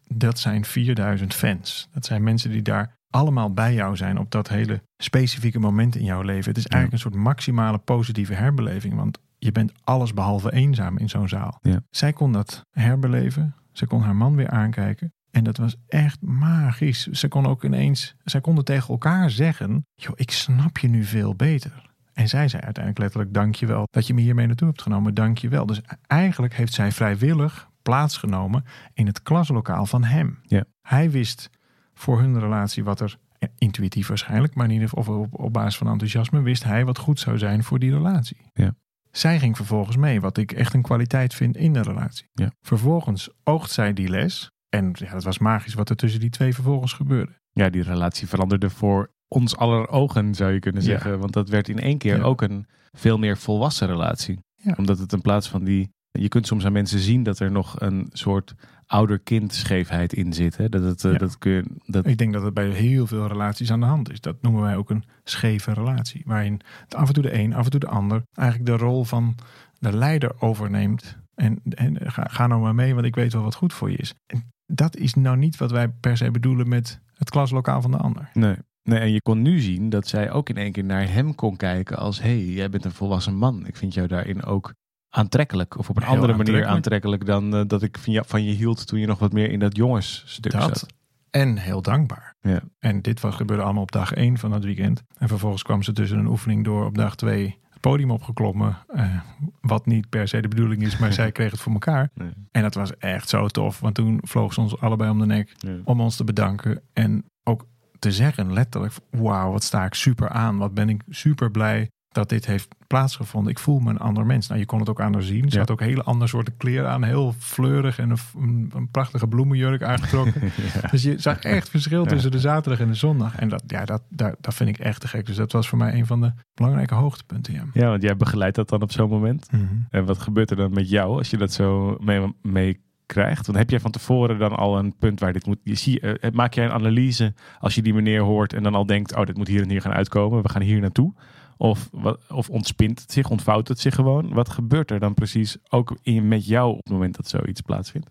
Dat 0.08 0.38
zijn 0.38 0.64
4000 0.64 1.34
fans. 1.34 1.88
Dat 1.92 2.04
zijn 2.04 2.22
mensen 2.22 2.50
die 2.50 2.62
daar 2.62 2.95
allemaal 3.10 3.52
bij 3.52 3.74
jou 3.74 3.96
zijn 3.96 4.18
op 4.18 4.30
dat 4.30 4.48
hele 4.48 4.82
specifieke 4.96 5.58
moment 5.58 5.96
in 5.96 6.04
jouw 6.04 6.22
leven. 6.22 6.48
Het 6.48 6.58
is 6.58 6.66
eigenlijk 6.66 6.92
een 6.92 7.10
soort 7.10 7.24
maximale 7.24 7.78
positieve 7.78 8.34
herbeleving. 8.34 8.94
Want 8.94 9.18
je 9.38 9.52
bent 9.52 9.72
alles 9.84 10.14
behalve 10.14 10.52
eenzaam 10.52 10.98
in 10.98 11.08
zo'n 11.08 11.28
zaal. 11.28 11.58
Ja. 11.60 11.80
Zij 11.90 12.12
kon 12.12 12.32
dat 12.32 12.62
herbeleven. 12.70 13.54
Ze 13.72 13.86
kon 13.86 14.00
haar 14.00 14.16
man 14.16 14.36
weer 14.36 14.50
aankijken. 14.50 15.12
En 15.30 15.44
dat 15.44 15.56
was 15.56 15.76
echt 15.88 16.22
magisch. 16.22 17.06
Ze 17.06 17.28
kon 17.28 17.46
ook 17.46 17.64
ineens, 17.64 18.14
zij 18.24 18.40
konden 18.40 18.64
tegen 18.64 18.88
elkaar 18.88 19.30
zeggen: 19.30 19.86
Joh, 19.94 20.12
ik 20.14 20.30
snap 20.30 20.78
je 20.78 20.88
nu 20.88 21.04
veel 21.04 21.34
beter. 21.34 21.94
En 22.12 22.28
zij 22.28 22.48
zei 22.48 22.62
uiteindelijk 22.62 22.98
letterlijk: 22.98 23.34
Dankjewel 23.34 23.86
dat 23.90 24.06
je 24.06 24.14
me 24.14 24.20
hiermee 24.20 24.46
naartoe 24.46 24.68
hebt 24.68 24.82
genomen. 24.82 25.14
Dankjewel. 25.14 25.66
Dus 25.66 25.80
eigenlijk 26.06 26.54
heeft 26.54 26.72
zij 26.72 26.92
vrijwillig 26.92 27.68
plaatsgenomen 27.82 28.64
in 28.94 29.06
het 29.06 29.22
klaslokaal 29.22 29.86
van 29.86 30.04
hem. 30.04 30.38
Ja. 30.42 30.64
Hij 30.82 31.10
wist 31.10 31.50
voor 31.98 32.20
hun 32.20 32.40
relatie 32.40 32.84
wat 32.84 33.00
er, 33.00 33.16
intuïtief 33.58 34.08
waarschijnlijk, 34.08 34.54
maar 34.54 34.66
in 34.66 34.72
ieder 34.72 34.88
geval 34.88 35.18
op, 35.18 35.40
op 35.40 35.52
basis 35.52 35.76
van 35.76 35.88
enthousiasme, 35.88 36.42
wist 36.42 36.64
hij 36.64 36.84
wat 36.84 36.98
goed 36.98 37.20
zou 37.20 37.38
zijn 37.38 37.64
voor 37.64 37.78
die 37.78 37.92
relatie. 37.92 38.36
Ja. 38.52 38.74
Zij 39.10 39.38
ging 39.38 39.56
vervolgens 39.56 39.96
mee, 39.96 40.20
wat 40.20 40.36
ik 40.36 40.52
echt 40.52 40.74
een 40.74 40.82
kwaliteit 40.82 41.34
vind 41.34 41.56
in 41.56 41.72
de 41.72 41.82
relatie. 41.82 42.28
Ja. 42.32 42.50
Vervolgens 42.60 43.28
oogt 43.44 43.70
zij 43.70 43.92
die 43.92 44.08
les. 44.08 44.50
En 44.68 44.90
ja, 44.92 45.12
dat 45.12 45.24
was 45.24 45.38
magisch 45.38 45.74
wat 45.74 45.90
er 45.90 45.96
tussen 45.96 46.20
die 46.20 46.30
twee 46.30 46.54
vervolgens 46.54 46.92
gebeurde. 46.92 47.32
Ja, 47.52 47.70
die 47.70 47.82
relatie 47.82 48.28
veranderde 48.28 48.70
voor 48.70 49.10
ons 49.28 49.56
aller 49.56 49.88
ogen, 49.88 50.34
zou 50.34 50.52
je 50.52 50.58
kunnen 50.58 50.82
Ja. 50.82 50.88
zeggen. 50.88 51.18
Want 51.18 51.32
dat 51.32 51.48
werd 51.48 51.68
in 51.68 51.78
één 51.78 51.98
keer 51.98 52.22
ook 52.22 52.42
een 52.42 52.66
veel 52.92 53.18
meer 53.18 53.36
volwassen 53.36 53.86
relatie. 53.86 54.38
Omdat 54.76 54.98
het 54.98 55.12
in 55.12 55.20
plaats 55.20 55.48
van 55.48 55.64
die... 55.64 55.94
Je 56.18 56.28
kunt 56.28 56.46
soms 56.46 56.64
aan 56.64 56.72
mensen 56.72 56.98
zien 56.98 57.22
dat 57.22 57.38
er 57.38 57.50
nog 57.50 57.80
een 57.80 58.08
soort 58.12 58.54
ouder-kind 58.86 59.54
scheefheid 59.54 60.12
in 60.12 60.32
zit. 60.32 60.56
Hè? 60.56 60.68
Dat, 60.68 60.82
het, 60.82 61.04
eh, 61.04 61.12
Ja. 61.12 61.18
dat 61.18 61.38
kun 61.38 61.52
je, 61.52 61.64
dat, 61.86 62.06
Ik 62.06 62.18
denk 62.18 62.32
dat 62.32 62.42
het 62.42 62.54
bij 62.54 62.68
heel 62.68 63.06
veel 63.06 63.26
relaties 63.26 63.70
aan 63.70 63.80
de 63.80 63.86
hand 63.86 64.10
is. 64.12 64.20
Dat 64.20 64.42
noemen 64.42 64.62
wij 64.62 64.76
ook 64.76 64.90
een 64.90 65.04
scheve 65.24 65.72
relatie. 65.72 66.22
Waarin 66.24 66.60
het 66.84 66.94
af 66.94 67.08
en 67.08 67.14
toe 67.14 67.22
de 67.22 67.38
een, 67.38 67.54
af 67.54 67.64
en 67.64 67.70
toe 67.70 67.80
de 67.80 67.86
ander 67.86 68.22
eigenlijk 68.34 68.70
de 68.70 68.84
rol 68.84 69.04
van 69.04 69.34
de 69.78 69.96
leider 69.96 70.40
overneemt. 70.42 71.16
En, 71.34 71.60
en 71.64 71.96
ga, 72.10 72.24
ga 72.30 72.46
nou 72.46 72.60
maar 72.60 72.74
mee, 72.74 72.94
want 72.94 73.06
ik 73.06 73.14
weet 73.14 73.32
wel 73.32 73.42
wat 73.42 73.54
goed 73.54 73.72
voor 73.72 73.90
je 73.90 73.96
is. 73.96 74.14
En 74.26 74.52
dat 74.66 74.96
is 74.96 75.14
nou 75.14 75.36
niet 75.36 75.56
wat 75.56 75.70
wij 75.70 75.88
per 75.88 76.16
se 76.16 76.30
bedoelen 76.30 76.68
met 76.68 77.00
het 77.14 77.30
klaslokaal 77.30 77.80
van 77.82 77.90
de 77.90 77.96
ander. 77.96 78.30
nee. 78.34 78.56
Nee, 78.82 78.98
en 78.98 79.12
je 79.12 79.22
kon 79.22 79.42
nu 79.42 79.58
zien 79.60 79.88
dat 79.88 80.06
zij 80.06 80.30
ook 80.30 80.48
in 80.48 80.56
één 80.56 80.72
keer 80.72 80.84
naar 80.84 81.12
hem 81.12 81.34
kon 81.34 81.56
kijken 81.56 81.96
als... 81.98 82.22
hé, 82.22 82.28
hey, 82.28 82.44
jij 82.44 82.70
bent 82.70 82.84
een 82.84 82.92
volwassen 82.92 83.34
man. 83.36 83.66
Ik 83.66 83.76
vind 83.76 83.94
jou 83.94 84.06
daarin 84.06 84.44
ook 84.44 84.74
aantrekkelijk. 85.16 85.78
Of 85.78 85.88
op 85.90 85.96
een 85.96 86.02
Heel 86.02 86.12
andere 86.12 86.34
manier 86.36 86.66
aantrekkelijk. 86.66 87.26
dan 87.26 87.54
eh, 87.54 87.60
dat 87.66 87.82
ik 87.82 87.98
van 87.98 88.12
je, 88.12 88.22
van 88.26 88.44
je 88.44 88.52
hield... 88.52 88.86
toen 88.86 88.98
je 89.00 89.06
nog 89.06 89.18
wat 89.18 89.32
meer 89.32 89.50
in 89.50 89.58
dat 89.58 89.76
jongensstuk 89.76 90.52
Dat 90.52 90.62
zat. 90.62 90.86
en 91.30 91.56
heel 91.56 91.82
dankbaar. 91.82 92.34
Ja. 92.40 92.60
En 92.78 93.02
dit 93.02 93.20
was, 93.20 93.34
gebeurde 93.34 93.62
allemaal 93.62 93.82
op 93.82 93.92
dag 93.92 94.12
1 94.12 94.38
van 94.38 94.52
het 94.52 94.64
weekend. 94.64 95.02
En 95.18 95.28
vervolgens 95.28 95.62
kwam 95.62 95.82
ze 95.82 95.92
tussen 95.92 96.18
een 96.18 96.26
oefening 96.26 96.64
door 96.64 96.84
op 96.86 96.94
dag 96.96 97.16
2 97.16 97.58
het 97.70 97.80
podium 97.80 98.10
opgeklommen. 98.10 98.76
eh, 98.88 99.20
wat 99.60 99.86
niet 99.86 100.08
per 100.08 100.28
se 100.28 100.40
de 100.40 100.48
bedoeling 100.48 100.82
is, 100.82 100.98
maar 100.98 101.12
zij 101.22 101.32
kreeg 101.32 101.50
het 101.50 101.60
voor 101.60 101.72
elkaar. 101.72 102.10
Nee. 102.14 102.30
En 102.50 102.62
dat 102.62 102.74
was 102.74 102.96
echt 102.96 103.28
zo 103.28 103.46
tof. 103.48 103.80
Want 103.80 103.94
toen 103.94 104.18
vloog 104.22 104.52
ze 104.52 104.60
ons 104.60 104.80
allebei 104.80 105.10
om 105.10 105.18
de 105.18 105.26
nek 105.26 105.54
Ja. 105.58 105.76
om 105.84 106.00
ons 106.00 106.16
te 106.16 106.24
bedanken. 106.24 106.82
En 106.92 107.24
ook 107.44 107.66
te 107.98 108.12
zeggen 108.12 108.52
letterlijk, 108.52 108.92
wauw, 109.10 109.52
wat 109.52 109.62
sta 109.64 109.84
ik 109.84 109.94
super 109.94 110.28
aan. 110.28 110.56
Wat 110.56 110.74
ben 110.74 110.88
ik 110.88 111.02
super 111.08 111.50
blij 111.50 111.90
dat 112.16 112.28
dit 112.28 112.46
heeft 112.46 112.68
plaatsgevonden. 112.86 113.52
Ik 113.52 113.58
voel 113.58 113.78
me 113.78 113.90
een 113.90 113.98
ander 113.98 114.26
mens. 114.26 114.48
Nou, 114.48 114.60
je 114.60 114.66
kon 114.66 114.78
het 114.78 114.88
ook 114.88 115.00
aan 115.00 115.12
haar 115.12 115.22
zien. 115.22 115.48
Ze 115.48 115.54
Ja. 115.54 115.58
had 115.58 115.70
ook 115.70 115.80
hele 115.80 116.02
andere 116.02 116.28
soorten 116.28 116.56
kleren 116.56 116.90
aan. 116.90 117.04
Heel 117.04 117.34
fleurig 117.38 117.98
en 117.98 118.10
een, 118.10 118.70
een, 118.74 118.88
prachtige 118.90 119.26
bloemenjurk 119.26 119.82
aangetrokken. 119.82 120.34
Ja. 120.82 120.88
Dus 120.88 121.02
je 121.02 121.18
zag 121.18 121.38
echt 121.38 121.68
verschil 121.68 122.04
tussen 122.04 122.30
de 122.30 122.40
zaterdag 122.40 122.80
en 122.80 122.88
de 122.88 122.94
zondag. 122.94 123.36
En 123.36 123.48
dat, 123.48 123.62
ja, 123.66 123.84
dat, 123.84 124.02
daar, 124.08 124.34
dat 124.40 124.54
vind 124.54 124.68
ik 124.68 124.78
echt 124.78 125.00
te 125.00 125.08
gek. 125.08 125.26
Dus 125.26 125.36
dat 125.36 125.52
was 125.52 125.68
voor 125.68 125.78
mij 125.78 125.94
een 125.94 126.06
van 126.06 126.20
de 126.20 126.32
belangrijke 126.54 126.94
hoogtepunten. 126.94 127.52
Ja. 127.52 127.64
Ja, 127.72 127.88
want 127.88 128.02
jij 128.02 128.16
begeleidt 128.16 128.56
dat 128.56 128.68
dan 128.68 128.82
op 128.82 128.92
zo'n 128.92 129.08
moment. 129.08 129.52
Mhm. 129.52 129.64
En 129.90 130.04
wat 130.04 130.18
gebeurt 130.18 130.50
er 130.50 130.56
dan 130.56 130.72
met 130.72 130.90
jou 130.90 131.16
als 131.18 131.30
je 131.30 131.36
dat 131.36 131.52
zo 131.52 131.96
mee, 132.00 132.34
mee 132.42 132.80
krijgt? 133.06 133.46
Want 133.46 133.58
heb 133.58 133.70
jij 133.70 133.80
van 133.80 133.90
tevoren 133.90 134.38
dan 134.38 134.56
al 134.56 134.78
een 134.78 134.96
punt 134.96 135.20
waar 135.20 135.32
dit 135.32 135.46
moet... 135.46 135.58
Je 135.62 135.74
zie, 135.74 136.00
eh, 136.00 136.30
maak 136.32 136.54
jij 136.54 136.64
een 136.64 136.72
analyse 136.72 137.34
als 137.58 137.74
je 137.74 137.82
die 137.82 137.94
meneer 137.94 138.20
hoort 138.20 138.52
en 138.52 138.62
dan 138.62 138.74
al 138.74 138.86
denkt... 138.86 139.16
oh, 139.16 139.24
dit 139.24 139.36
moet 139.36 139.48
hier 139.48 139.62
en 139.62 139.70
hier 139.70 139.80
gaan 139.80 139.92
uitkomen. 139.92 140.42
We 140.42 140.48
gaan 140.48 140.62
hier 140.62 140.80
naartoe. 140.80 141.14
Of, 141.56 141.90
of 142.28 142.50
ontspint 142.50 143.00
het 143.00 143.12
zich, 143.12 143.30
ontvouwt 143.30 143.68
het 143.68 143.80
zich 143.80 143.94
gewoon? 143.94 144.32
Wat 144.32 144.48
gebeurt 144.48 144.90
er 144.90 145.00
dan 145.00 145.14
precies 145.14 145.56
ook 145.68 145.96
in, 146.02 146.28
met 146.28 146.46
jou 146.46 146.70
op 146.70 146.84
het 146.84 146.92
moment 146.92 147.16
dat 147.16 147.28
zoiets 147.28 147.60
plaatsvindt? 147.60 148.10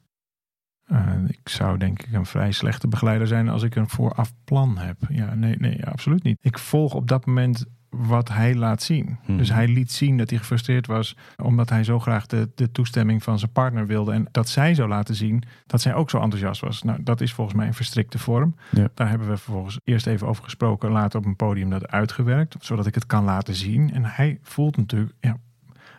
Eh, 0.86 1.14
ik 1.28 1.50
zou 1.50 1.78
denk 1.78 2.02
ik 2.02 2.14
een 2.14 2.26
vrij 2.26 2.52
slechte 2.52 2.88
begeleider 2.88 3.28
zijn 3.28 3.50
als 3.50 3.64
ik 3.64 3.76
een 3.76 3.90
vooraf 3.90 4.34
plan 4.44 4.78
heb. 4.78 4.98
Ja, 5.10 5.34
nee, 5.34 5.56
nee, 5.56 5.86
absoluut 5.86 6.24
niet. 6.24 6.38
Ik 6.42 6.60
volg 6.60 6.94
op 6.94 7.08
dat 7.08 7.26
moment 7.26 7.66
wat 7.98 8.30
hij 8.30 8.56
laat 8.56 8.84
zien. 8.84 9.18
Mhm. 9.26 9.38
Dus 9.38 9.50
hij 9.50 9.68
liet 9.68 9.92
zien 9.92 10.18
dat 10.18 10.30
hij 10.30 10.40
gefrustreerd 10.40 10.88
was 10.88 11.16
omdat 11.44 11.70
hij 11.70 11.84
zo 11.84 12.00
graag 12.00 12.26
de, 12.26 12.50
de 12.56 12.72
toestemming 12.72 13.24
van 13.24 13.40
zijn 13.40 13.52
partner 13.52 13.88
wilde. 13.88 14.12
En 14.12 14.28
dat 14.32 14.50
zij 14.50 14.74
zou 14.74 14.90
laten 14.90 15.16
zien 15.16 15.44
dat 15.66 15.82
zij 15.82 15.94
ook 15.94 16.10
zo 16.10 16.20
enthousiast 16.20 16.62
was. 16.62 16.84
Nou, 16.84 17.04
dat 17.04 17.22
is 17.22 17.34
volgens 17.34 17.58
mij 17.58 17.68
een 17.68 17.74
verstrikte 17.74 18.20
vorm. 18.20 18.56
Ja. 18.72 18.90
Daar 18.94 19.10
hebben 19.10 19.28
we 19.28 19.38
vervolgens 19.38 19.80
eerst 19.84 20.08
even 20.08 20.28
over 20.28 20.44
gesproken, 20.44 20.92
later 20.92 21.20
op 21.20 21.26
een 21.26 21.36
podium 21.36 21.70
dat 21.70 21.88
uitgewerkt, 21.88 22.56
zodat 22.60 22.86
ik 22.86 22.96
het 22.96 23.06
kan 23.06 23.24
laten 23.24 23.56
zien. 23.56 23.94
En 23.94 24.06
hij 24.06 24.40
voelt 24.42 24.78
natuurlijk, 24.78 25.14
ja, 25.20 25.38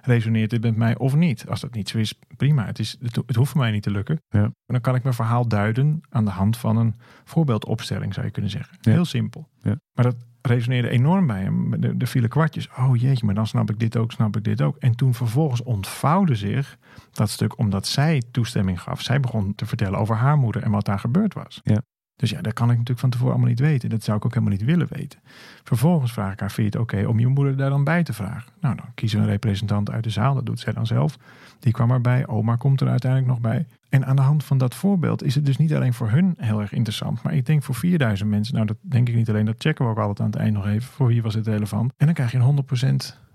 resoneert 0.03 0.51
dit 0.51 0.63
met 0.63 0.77
mij 0.77 0.97
of 0.97 1.15
niet? 1.15 1.49
Als 1.49 1.61
dat 1.61 1.75
niet 1.75 1.89
zo 1.89 1.99
is, 1.99 2.19
prima. 2.37 2.67
Het, 2.67 2.79
is, 2.79 2.97
het, 3.01 3.17
het 3.17 3.37
hoeft 3.37 3.51
voor 3.51 3.61
mij 3.61 3.71
niet 3.71 3.83
te 3.83 3.91
lukken. 3.91 4.23
Ja. 4.29 4.41
Maar 4.41 4.53
dan 4.67 4.81
kan 4.81 4.95
ik 4.95 5.03
mijn 5.03 5.15
verhaal 5.15 5.49
duiden 5.49 6.01
aan 6.09 6.25
de 6.25 6.31
hand 6.31 6.57
van 6.57 6.77
een 6.77 6.95
voorbeeldopstelling, 7.25 8.15
zou 8.15 8.27
je 8.27 8.33
kunnen 8.33 8.51
zeggen. 8.51 8.77
Ja. 8.81 8.93
Heel 8.93 9.05
simpel. 9.05 9.49
Ja. 9.63 9.77
Maar 9.93 10.05
dat 10.05 10.17
resoneerde 10.47 10.89
enorm 10.89 11.27
bij 11.27 11.41
hem. 11.41 11.73
Er, 11.83 12.07
vielen 12.07 12.31
kwartjes. 12.31 12.69
Oh 12.79 12.97
jeetje, 12.97 13.27
maar 13.27 13.35
dan 13.35 13.47
snap 13.47 13.71
ik 13.71 13.79
dit 13.79 13.97
ook, 13.97 14.13
snap 14.13 14.37
ik 14.37 14.45
dit 14.45 14.63
ook. 14.63 14.77
En 14.77 14.97
toen 14.97 15.15
vervolgens 15.15 15.63
ontvouwde 15.63 16.35
zich 16.35 16.79
dat 17.13 17.31
stuk 17.31 17.59
omdat 17.59 17.87
zij 17.87 18.23
toestemming 18.31 18.81
gaf. 18.81 19.01
Zij 19.01 19.21
begon 19.21 19.55
te 19.55 19.67
vertellen 19.67 19.99
over 19.99 20.17
haar 20.17 20.37
moeder 20.37 20.63
en 20.63 20.71
wat 20.71 20.85
daar 20.85 20.99
gebeurd 20.99 21.35
was. 21.35 21.61
Ja. 21.65 21.83
Dus 22.17 22.31
ja, 22.31 22.41
dat 22.41 22.53
kan 22.53 22.67
ik 22.67 22.73
natuurlijk 22.73 23.01
van 23.01 23.11
tevoren 23.11 23.33
allemaal 23.33 23.51
niet 23.51 23.61
weten. 23.61 23.91
Dat 23.91 24.03
zou 24.03 24.17
ik 24.17 24.25
ook 24.25 24.35
helemaal 24.35 24.55
niet 24.57 24.65
willen 24.65 24.87
weten. 24.91 25.21
Vervolgens 25.65 26.13
vraag 26.13 26.33
ik 26.33 26.41
haar, 26.41 26.51
vind 26.51 26.73
je 26.73 26.79
het 26.79 26.89
oké 26.89 27.07
om 27.07 27.19
je 27.19 27.27
moeder 27.27 27.57
daar 27.57 27.71
dan 27.71 27.85
bij 27.85 28.03
te 28.03 28.13
vragen? 28.13 28.53
Nou, 28.61 28.77
dan 28.77 28.87
kiezen 28.95 29.19
we 29.19 29.25
een 29.25 29.31
representant 29.31 29.91
uit 29.91 30.05
de 30.05 30.11
zaal. 30.11 30.35
Dat 30.35 30.47
doet 30.47 30.61
zij 30.61 30.73
dan 30.73 30.87
zelf. 30.87 31.19
Die 31.59 31.73
kwam 31.73 31.91
erbij. 31.91 32.27
Oma 32.27 32.57
komt 32.57 32.81
er 32.81 32.89
uiteindelijk 32.89 33.31
nog 33.31 33.41
bij. 33.41 33.67
En 33.89 34.07
aan 34.07 34.17
de 34.17 34.23
hand 34.23 34.45
van 34.45 34.59
dat 34.59 34.75
voorbeeld 34.75 35.23
is 35.23 35.35
het 35.35 35.47
dus 35.47 35.57
niet 35.57 35.75
alleen 35.75 35.95
voor 35.95 36.11
hun 36.11 36.35
heel 36.39 36.61
erg 36.61 36.73
interessant. 36.73 37.23
Maar 37.23 37.35
ik 37.35 37.47
denk 37.47 37.63
voor 37.63 37.75
4000 37.75 38.31
mensen. 38.31 38.55
Nou, 38.55 38.67
dat 38.67 38.77
denk 38.81 39.09
ik 39.09 39.15
niet 39.15 39.29
alleen. 39.29 39.45
Dat 39.45 39.55
checken 39.59 39.85
we 39.85 39.91
ook 39.91 39.99
altijd 39.99 40.21
aan 40.21 40.27
het 40.27 40.37
eind 40.37 40.55
nog 40.55 40.67
even. 40.67 40.93
Voor 40.93 41.07
wie 41.07 41.23
was 41.23 41.35
het 41.35 41.47
relevant? 41.47 41.93
En 41.97 42.07
dan 42.07 42.15
krijg 42.15 42.33
je 42.33 42.39
een 42.39 42.65
100% 43.13 43.27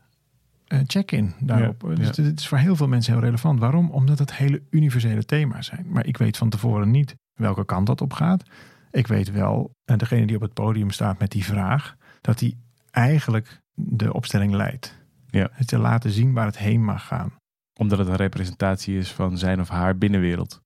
eh, 0.68 0.80
check-in 0.86 1.34
daarop. 1.40 1.84
Ja, 1.88 1.96
dus 1.96 2.16
ja. 2.16 2.24
dit 2.24 2.40
is 2.40 2.48
voor 2.48 2.58
heel 2.58 2.76
veel 2.76 2.88
mensen 2.88 3.14
heel 3.14 3.22
relevant. 3.22 3.60
Waarom? 3.60 3.90
Omdat 3.90 4.20
het 4.20 4.36
hele 4.36 4.62
universele 4.70 5.26
thema's 5.26 5.66
zijn. 5.66 5.86
Maar 5.90 6.06
ik 6.06 6.18
weet 6.18 6.38
van 6.38 6.50
tevoren 6.50 6.92
niet 6.92 7.16
welke 7.34 7.66
kant 7.66 7.88
dat 7.88 8.02
op 8.02 8.14
gaat. 8.14 8.44
Ik 8.92 9.08
weet 9.08 9.32
wel, 9.32 9.76
en 9.86 9.98
degene 9.98 10.26
die 10.26 10.36
op 10.36 10.42
het 10.42 10.54
podium 10.54 10.90
staat 10.90 11.20
met 11.20 11.32
die 11.32 11.46
vraag, 11.46 11.96
dat 12.22 12.40
die 12.40 12.58
eigenlijk 12.92 13.62
de 13.74 14.14
opstelling 14.14 14.54
leidt. 14.54 15.00
Ja. 15.28 15.50
Het 15.52 15.68
te 15.68 15.78
laten 15.78 16.12
zien 16.12 16.34
waar 16.34 16.46
het 16.46 16.58
heen 16.58 16.84
mag 16.84 17.08
gaan. 17.08 17.34
Omdat 17.80 17.98
het 17.98 18.08
een 18.08 18.16
representatie 18.16 18.98
is 18.98 19.12
van 19.12 19.38
zijn 19.38 19.60
of 19.60 19.70
haar 19.70 19.98
binnenwereld. 19.98 20.62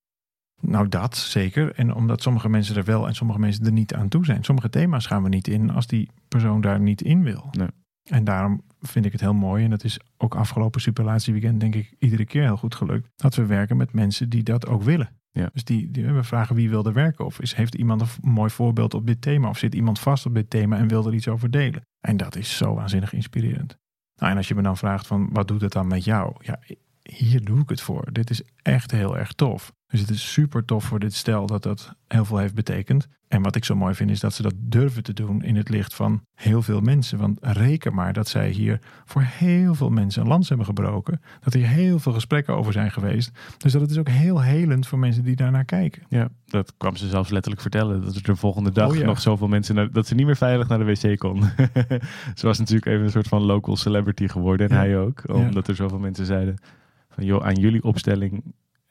Nou, 0.62 0.90
dat 0.90 1.18
zeker. 1.18 1.76
En 1.76 1.94
omdat 1.94 2.22
sommige 2.22 2.50
mensen 2.50 2.76
er 2.76 2.84
wel 2.84 3.08
en 3.08 3.16
sommige 3.16 3.40
mensen 3.40 3.66
er 3.66 3.72
niet 3.72 3.94
aan 3.94 4.08
toe 4.08 4.26
zijn. 4.26 4.44
Sommige 4.44 4.70
thema's 4.70 5.06
gaan 5.06 5.24
we 5.24 5.30
niet 5.30 5.48
in 5.48 5.70
als 5.70 5.88
die 5.88 6.10
persoon 6.28 6.62
daar 6.62 6.80
niet 6.80 7.02
in 7.02 7.24
wil. 7.24 7.48
Nee. 7.52 7.68
En 8.10 8.24
daarom 8.24 8.62
vind 8.82 9.06
ik 9.06 9.12
het 9.12 9.22
heel 9.22 9.34
mooi. 9.34 9.64
En 9.64 9.70
dat 9.70 9.84
is 9.84 10.00
ook 10.18 10.36
afgelopen 10.36 10.82
superlatieweekend 10.82 11.60
denk 11.60 11.76
ik 11.76 11.96
iedere 12.00 12.26
keer 12.26 12.44
heel 12.44 12.58
goed 12.58 12.76
gelukt. 12.76 13.10
Dat 13.16 13.36
we 13.36 13.46
werken 13.46 13.78
met 13.78 13.94
mensen 13.94 14.30
die 14.30 14.44
dat 14.44 14.68
ook 14.68 14.84
willen. 14.84 15.10
Ja. 15.36 15.50
Dus 15.54 15.63
die, 15.63 15.91
die, 15.91 16.06
we 16.06 16.24
vragen 16.24 16.56
wie 16.56 16.69
wil 16.69 16.86
er 16.86 16.93
werken. 16.93 17.26
Of 17.26 17.39
is, 17.39 17.54
heeft 17.54 17.76
iemand 17.76 18.02
een 18.02 18.08
mooi 18.21 18.50
voorbeeld 18.50 18.93
op 18.93 19.08
dit 19.08 19.21
thema. 19.21 19.50
Of 19.50 19.58
zit 19.58 19.76
iemand 19.76 20.00
vast 20.00 20.26
op 20.26 20.34
dit 20.34 20.50
thema 20.50 20.78
en 20.78 20.88
wil 20.88 21.08
er 21.08 21.13
iets 21.13 21.28
over 21.28 21.52
delen. 21.52 21.88
En 22.00 22.17
dat 22.17 22.36
is 22.36 22.58
zo 22.58 22.74
waanzinnig 22.74 23.13
inspirerend. 23.13 23.78
Nou, 24.15 24.32
en 24.32 24.38
als 24.38 24.48
je 24.48 24.56
me 24.56 24.62
dan 24.62 24.78
vraagt 24.78 25.08
van 25.08 25.30
wat 25.32 25.48
doet 25.48 25.62
het 25.62 25.71
dan 25.71 25.88
met 25.88 26.04
jou? 26.04 26.36
Ja, 26.39 26.60
hier 27.02 27.43
doe 27.43 27.60
ik 27.60 27.69
het 27.69 27.82
voor. 27.82 28.12
Dit 28.12 28.30
is 28.30 28.41
echt 28.65 28.91
heel 28.91 29.17
erg 29.17 29.34
tof. 29.34 29.73
Dus 29.88 29.99
het 29.99 30.10
is 30.10 30.32
super 30.32 30.65
tof 30.65 30.84
voor 30.84 30.99
dit 30.99 31.13
stel 31.13 31.45
dat 31.45 31.63
dat 31.63 31.95
heel 32.08 32.25
veel 32.25 32.38
heeft 32.38 32.54
betekend. 32.54 33.08
En 33.28 33.41
wat 33.41 33.56
ik 33.56 33.65
zo 33.65 33.75
mooi 33.75 33.93
vind 33.93 34.10
is 34.10 34.19
dat 34.19 34.34
ze 34.34 34.41
dat 34.41 34.54
durven 34.58 35.04
te 35.04 35.13
doen 35.13 35.43
in 35.43 35.56
het 35.56 35.69
licht 35.69 35.95
van 35.95 36.21
heel 36.36 36.62
veel 36.62 36.82
mensen. 36.82 37.17
Want 37.17 37.38
reken 37.41 37.93
maar 37.93 38.13
dat 38.13 38.28
zij 38.28 38.49
hier 38.49 38.80
voor 39.06 39.21
heel 39.21 39.75
veel 39.75 39.89
mensen 39.89 40.21
een 40.21 40.28
lans 40.28 40.47
hebben 40.47 40.65
gebroken. 40.65 41.21
Dat 41.39 41.54
er 41.54 41.67
heel 41.67 41.99
veel 41.99 42.13
gesprekken 42.13 42.56
over 42.56 42.73
zijn 42.73 42.91
geweest. 42.91 43.32
Dus 43.58 43.71
dat 43.71 43.82
het 43.82 43.91
is 43.91 43.97
ook 43.97 44.10
heel 44.10 44.41
helend 44.41 44.88
voor 44.88 44.99
mensen 44.99 45.23
die 45.23 45.36
daarnaar 45.36 45.65
kijken. 45.65 46.04
Ja, 46.10 46.30
dat 46.45 46.73
kwam 46.78 46.95
ze 46.95 47.08
zelfs 47.08 47.30
letterlijk 47.30 47.62
vertellen. 47.62 48.01
Dat 48.01 48.15
er 48.15 48.23
de 48.23 48.36
volgende 48.36 48.71
dag 48.71 48.89
Oh 48.89 48.95
ja. 48.95 49.06
nog 49.06 49.21
zoveel 49.21 49.47
mensen... 49.47 49.75
Naar, 49.75 49.91
dat 49.91 50.08
ze 50.08 50.15
niet 50.15 50.25
meer 50.25 50.38
veilig 50.38 50.67
naar 50.67 50.80
de 50.80 50.86
wc 50.86 51.17
kon. 51.17 51.41
ze 52.36 52.45
was 52.45 52.60
natuurlijk 52.60 52.86
even 52.86 53.04
een 53.04 53.12
soort 53.12 53.28
van 53.28 53.41
local 53.41 53.75
celebrity 53.75 54.28
geworden. 54.28 54.69
En 54.69 54.75
Ja. 54.75 54.82
hij 54.82 54.97
ook. 54.97 55.23
Omdat 55.28 55.67
er 55.67 55.75
zoveel 55.75 55.99
mensen 55.99 56.25
zeiden... 56.25 56.58
Joh, 57.17 57.43
aan 57.43 57.56
jullie 57.56 57.84
opstelling 57.84 58.43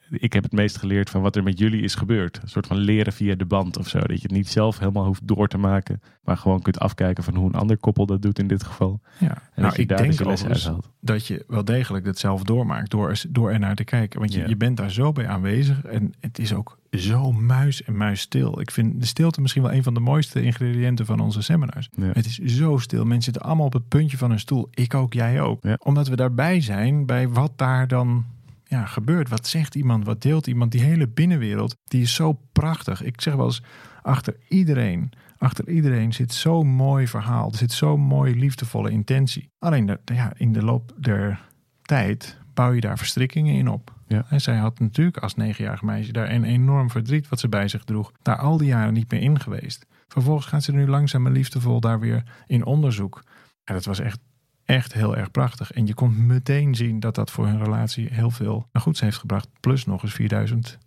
ik 0.09 0.33
heb 0.33 0.43
het 0.43 0.51
meest 0.51 0.77
geleerd 0.77 1.09
van 1.09 1.21
wat 1.21 1.35
er 1.35 1.43
met 1.43 1.59
jullie 1.59 1.81
is 1.81 1.95
gebeurd. 1.95 2.39
Een 2.41 2.49
soort 2.49 2.67
van 2.67 2.77
leren 2.77 3.13
via 3.13 3.35
de 3.35 3.45
band 3.45 3.77
of 3.77 3.87
zo. 3.87 3.99
Dat 3.99 4.15
je 4.17 4.21
het 4.27 4.31
niet 4.31 4.47
zelf 4.49 4.79
helemaal 4.79 5.05
hoeft 5.05 5.27
door 5.27 5.47
te 5.47 5.57
maken. 5.57 6.01
Maar 6.23 6.37
gewoon 6.37 6.61
kunt 6.61 6.79
afkijken 6.79 7.23
van 7.23 7.35
hoe 7.35 7.47
een 7.47 7.55
ander 7.59 7.77
koppel 7.77 8.05
dat 8.05 8.21
doet 8.21 8.39
in 8.39 8.47
dit 8.47 8.63
geval. 8.63 9.01
Ja, 9.19 9.27
En 9.27 9.35
nou, 9.55 9.67
dat 9.67 9.75
je 9.75 9.81
ik 9.81 9.87
daar 9.87 9.97
denk 9.97 10.17
dus 10.17 10.45
uithaalt. 10.45 10.89
dat 11.01 11.27
je 11.27 11.43
wel 11.47 11.65
degelijk 11.65 12.05
dat 12.05 12.17
zelf 12.17 12.43
doormaakt 12.43 12.91
door, 12.91 13.09
er- 13.09 13.23
door 13.29 13.51
er 13.51 13.59
naar 13.59 13.75
te 13.75 13.83
kijken. 13.83 14.19
Want 14.19 14.33
je, 14.33 14.39
Ja. 14.39 14.47
je 14.47 14.57
bent 14.57 14.77
daar 14.77 14.91
zo 14.91 15.11
bij 15.11 15.27
aanwezig 15.27 15.83
en 15.85 16.13
het 16.19 16.39
is 16.39 16.53
ook 16.53 16.77
zo 16.91 17.31
muis 17.31 17.83
en 17.83 17.97
muis 17.97 18.19
stil. 18.21 18.59
Ik 18.59 18.71
vind 18.71 18.99
de 18.99 19.05
stilte 19.07 19.41
misschien 19.41 19.61
wel 19.61 19.73
een 19.73 19.83
van 19.83 19.93
de 19.93 19.99
mooiste 19.99 20.41
ingrediënten 20.41 21.05
van 21.05 21.19
onze 21.19 21.41
seminars. 21.41 21.89
Ja. 21.95 22.09
Het 22.13 22.25
is 22.25 22.37
zo 22.37 22.77
stil. 22.77 23.03
Mensen 23.03 23.23
zitten 23.23 23.41
allemaal 23.41 23.65
op 23.65 23.73
het 23.73 23.87
puntje 23.87 24.17
van 24.17 24.29
hun 24.29 24.39
stoel. 24.39 24.67
Ik 24.73 24.93
ook, 24.93 25.13
jij 25.13 25.41
ook. 25.41 25.63
Ja. 25.63 25.77
Omdat 25.83 26.07
we 26.07 26.15
daarbij 26.15 26.61
zijn 26.61 27.05
bij 27.05 27.29
wat 27.29 27.51
daar 27.55 27.87
dan 27.87 28.25
ja, 28.67 28.85
gebeurt. 28.85 29.29
Wat 29.29 29.47
zegt 29.47 29.75
iemand? 29.75 30.05
Wat 30.05 30.21
deelt 30.21 30.47
iemand? 30.47 30.71
Die 30.71 30.81
hele 30.81 31.07
binnenwereld, 31.07 31.75
die 31.83 32.01
is 32.01 32.13
zo 32.13 32.39
prachtig. 32.51 33.03
Ik 33.03 33.21
zeg 33.21 33.35
wel 33.35 33.45
eens, 33.45 33.61
achter 34.01 34.35
iedereen, 34.47 35.11
achter 35.37 35.69
iedereen 35.69 36.13
zit 36.13 36.33
zo'n 36.33 36.67
mooi 36.67 37.07
verhaal. 37.07 37.51
Er 37.51 37.57
zit 37.57 37.71
zo'n 37.71 38.01
mooie 38.01 38.35
liefdevolle 38.35 38.89
intentie. 38.89 39.49
Alleen 39.59 39.85
de, 39.85 39.99
ja, 40.05 40.33
in 40.37 40.53
de 40.53 40.63
loop 40.63 40.93
der 40.97 41.49
tijd 41.81 42.37
bouw 42.53 42.71
je 42.71 42.81
daar 42.81 42.97
verstrikkingen 42.97 43.55
in 43.55 43.67
op. 43.67 43.93
Ja. 44.07 44.25
En 44.29 44.41
zij 44.41 44.55
had 44.55 44.79
natuurlijk 44.79 45.17
als 45.17 45.35
negenjarig 45.35 45.81
meisje 45.81 46.11
daar 46.11 46.29
een 46.29 46.43
enorm 46.43 46.89
verdriet 46.89 47.29
wat 47.29 47.39
ze 47.39 47.49
bij 47.49 47.67
zich 47.67 47.83
droeg. 47.83 48.11
Daar 48.21 48.37
al 48.37 48.57
die 48.57 48.67
jaren 48.67 48.93
niet 48.93 49.11
meer 49.11 49.21
in 49.21 49.39
geweest. 49.39 49.85
Vervolgens 50.07 50.45
gaat 50.45 50.63
ze 50.63 50.71
nu 50.71 50.87
langzaam 50.87 51.25
en 51.25 51.31
liefdevol 51.31 51.79
daar 51.79 51.99
weer 51.99 52.23
in 52.47 52.65
onderzoek. 52.65 53.23
Ja, 53.63 53.73
dat 53.73 53.85
was 53.85 53.99
echt, 53.99 54.19
echt 54.65 54.93
heel 54.93 55.15
erg 55.15 55.31
prachtig. 55.31 55.71
En 55.71 55.87
je 55.87 55.93
kon 55.93 56.25
meteen 56.25 56.75
zien 56.75 56.99
dat 56.99 57.15
dat 57.15 57.31
voor 57.31 57.47
hun 57.47 57.63
relatie 57.63 58.07
heel 58.11 58.31
veel 58.31 58.69
goeds 58.73 58.99
heeft 58.99 59.17
gebracht. 59.17 59.49
Plus 59.59 59.85
nog 59.85 60.03
eens 60.03 60.13
4000 60.13 60.77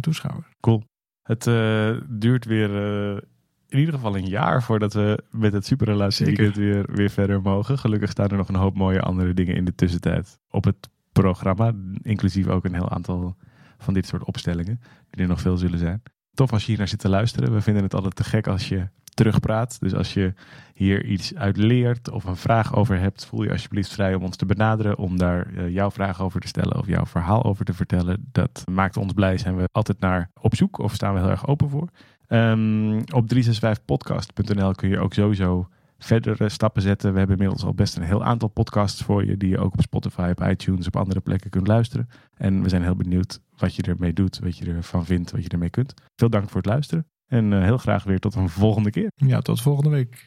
toeschouwers. 0.00 0.46
Het 1.22 1.46
eh, 1.46 1.90
duurt 2.08 2.44
weer 2.44 2.76
eh, 2.76 3.22
in 3.68 3.78
ieder 3.78 3.94
geval 3.94 4.16
een 4.16 4.28
jaar 4.28 4.62
voordat 4.62 4.92
we 4.92 5.24
met 5.30 5.52
het 5.52 5.66
superrelatie 5.66 6.26
Zeker. 6.26 6.42
weekend 6.42 6.64
weer, 6.64 6.96
weer 6.96 7.10
verder 7.10 7.42
mogen. 7.42 7.78
Gelukkig 7.78 8.10
staan 8.10 8.28
er 8.28 8.36
nog 8.36 8.48
een 8.48 8.54
hoop 8.54 8.76
mooie 8.76 9.00
andere 9.00 9.34
dingen 9.34 9.54
in 9.54 9.64
de 9.64 9.74
tussentijd 9.74 10.38
op 10.50 10.64
het 10.64 10.88
programma. 11.12 11.72
Inclusief 12.02 12.46
ook 12.46 12.64
een 12.64 12.74
heel 12.74 12.90
aantal 12.90 13.36
van 13.78 13.94
dit 13.94 14.06
soort 14.06 14.24
opstellingen, 14.24 14.80
die 15.10 15.22
er 15.22 15.28
nog 15.28 15.40
veel 15.40 15.56
zullen 15.56 15.78
zijn. 15.78 16.02
Tof 16.34 16.52
als 16.52 16.62
je 16.62 16.68
hier 16.68 16.78
naar 16.78 16.88
zit 16.88 16.98
te 16.98 17.08
luisteren. 17.08 17.52
We 17.52 17.60
vinden 17.60 17.82
het 17.82 17.94
altijd 17.94 18.16
te 18.16 18.24
gek 18.24 18.46
als 18.46 18.68
je 18.68 18.88
terugpraat. 19.18 19.80
Dus 19.80 19.94
als 19.94 20.14
je 20.14 20.32
hier 20.74 21.04
iets 21.04 21.34
uit 21.34 21.56
leert 21.56 22.10
of 22.10 22.24
een 22.24 22.36
vraag 22.36 22.74
over 22.74 23.00
hebt, 23.00 23.26
voel 23.26 23.42
je 23.42 23.50
alsjeblieft 23.50 23.92
vrij 23.92 24.14
om 24.14 24.22
ons 24.22 24.36
te 24.36 24.46
benaderen. 24.46 24.98
Om 24.98 25.18
daar 25.18 25.54
eh, 25.54 25.68
jouw 25.68 25.90
vraag 25.90 26.22
over 26.22 26.40
te 26.40 26.46
stellen 26.46 26.78
of 26.78 26.86
jouw 26.86 27.06
verhaal 27.06 27.44
over 27.44 27.64
te 27.64 27.72
vertellen. 27.72 28.28
Dat 28.32 28.64
maakt 28.70 28.96
ons 28.96 29.12
blij. 29.12 29.38
Zijn 29.38 29.56
we 29.56 29.68
altijd 29.72 30.00
naar 30.00 30.30
op 30.40 30.54
zoek 30.54 30.78
of 30.78 30.94
staan 30.94 31.14
we 31.14 31.20
heel 31.20 31.30
erg 31.30 31.46
open 31.46 31.68
voor. 31.68 31.88
Ehm, 32.26 32.98
op 33.14 33.28
365podcast.nl 33.28 34.72
kun 34.72 34.88
je 34.88 34.98
ook 34.98 35.14
sowieso 35.14 35.68
verdere 35.98 36.48
stappen 36.48 36.82
zetten. 36.82 37.12
We 37.12 37.18
hebben 37.18 37.36
inmiddels 37.36 37.64
al 37.64 37.74
best 37.74 37.96
een 37.96 38.02
heel 38.02 38.24
aantal 38.24 38.48
podcasts 38.48 39.02
voor 39.02 39.24
je. 39.24 39.36
Die 39.36 39.48
je 39.48 39.58
ook 39.58 39.72
op 39.72 39.80
Spotify, 39.80 40.32
op 40.38 40.46
iTunes, 40.46 40.86
op 40.86 40.96
andere 40.96 41.20
plekken 41.20 41.50
kunt 41.50 41.66
luisteren. 41.66 42.08
En 42.34 42.62
we 42.62 42.68
zijn 42.68 42.82
heel 42.82 42.96
benieuwd 42.96 43.40
wat 43.56 43.74
je 43.74 43.82
ermee 43.82 44.12
doet, 44.12 44.38
wat 44.38 44.58
je 44.58 44.64
ervan 44.64 45.04
vindt, 45.04 45.30
wat 45.30 45.42
je 45.42 45.48
ermee 45.48 45.70
kunt. 45.70 45.94
Veel 46.16 46.30
dank 46.30 46.48
voor 46.48 46.60
het 46.60 46.70
luisteren. 46.70 47.06
En 47.28 47.52
eh, 47.52 47.62
heel 47.62 47.78
graag 47.78 48.04
weer 48.04 48.18
tot 48.18 48.34
een 48.34 48.48
volgende 48.48 48.90
keer. 48.90 49.10
Ja, 49.14 49.40
tot 49.40 49.60
volgende 49.60 49.90
week. 49.90 50.26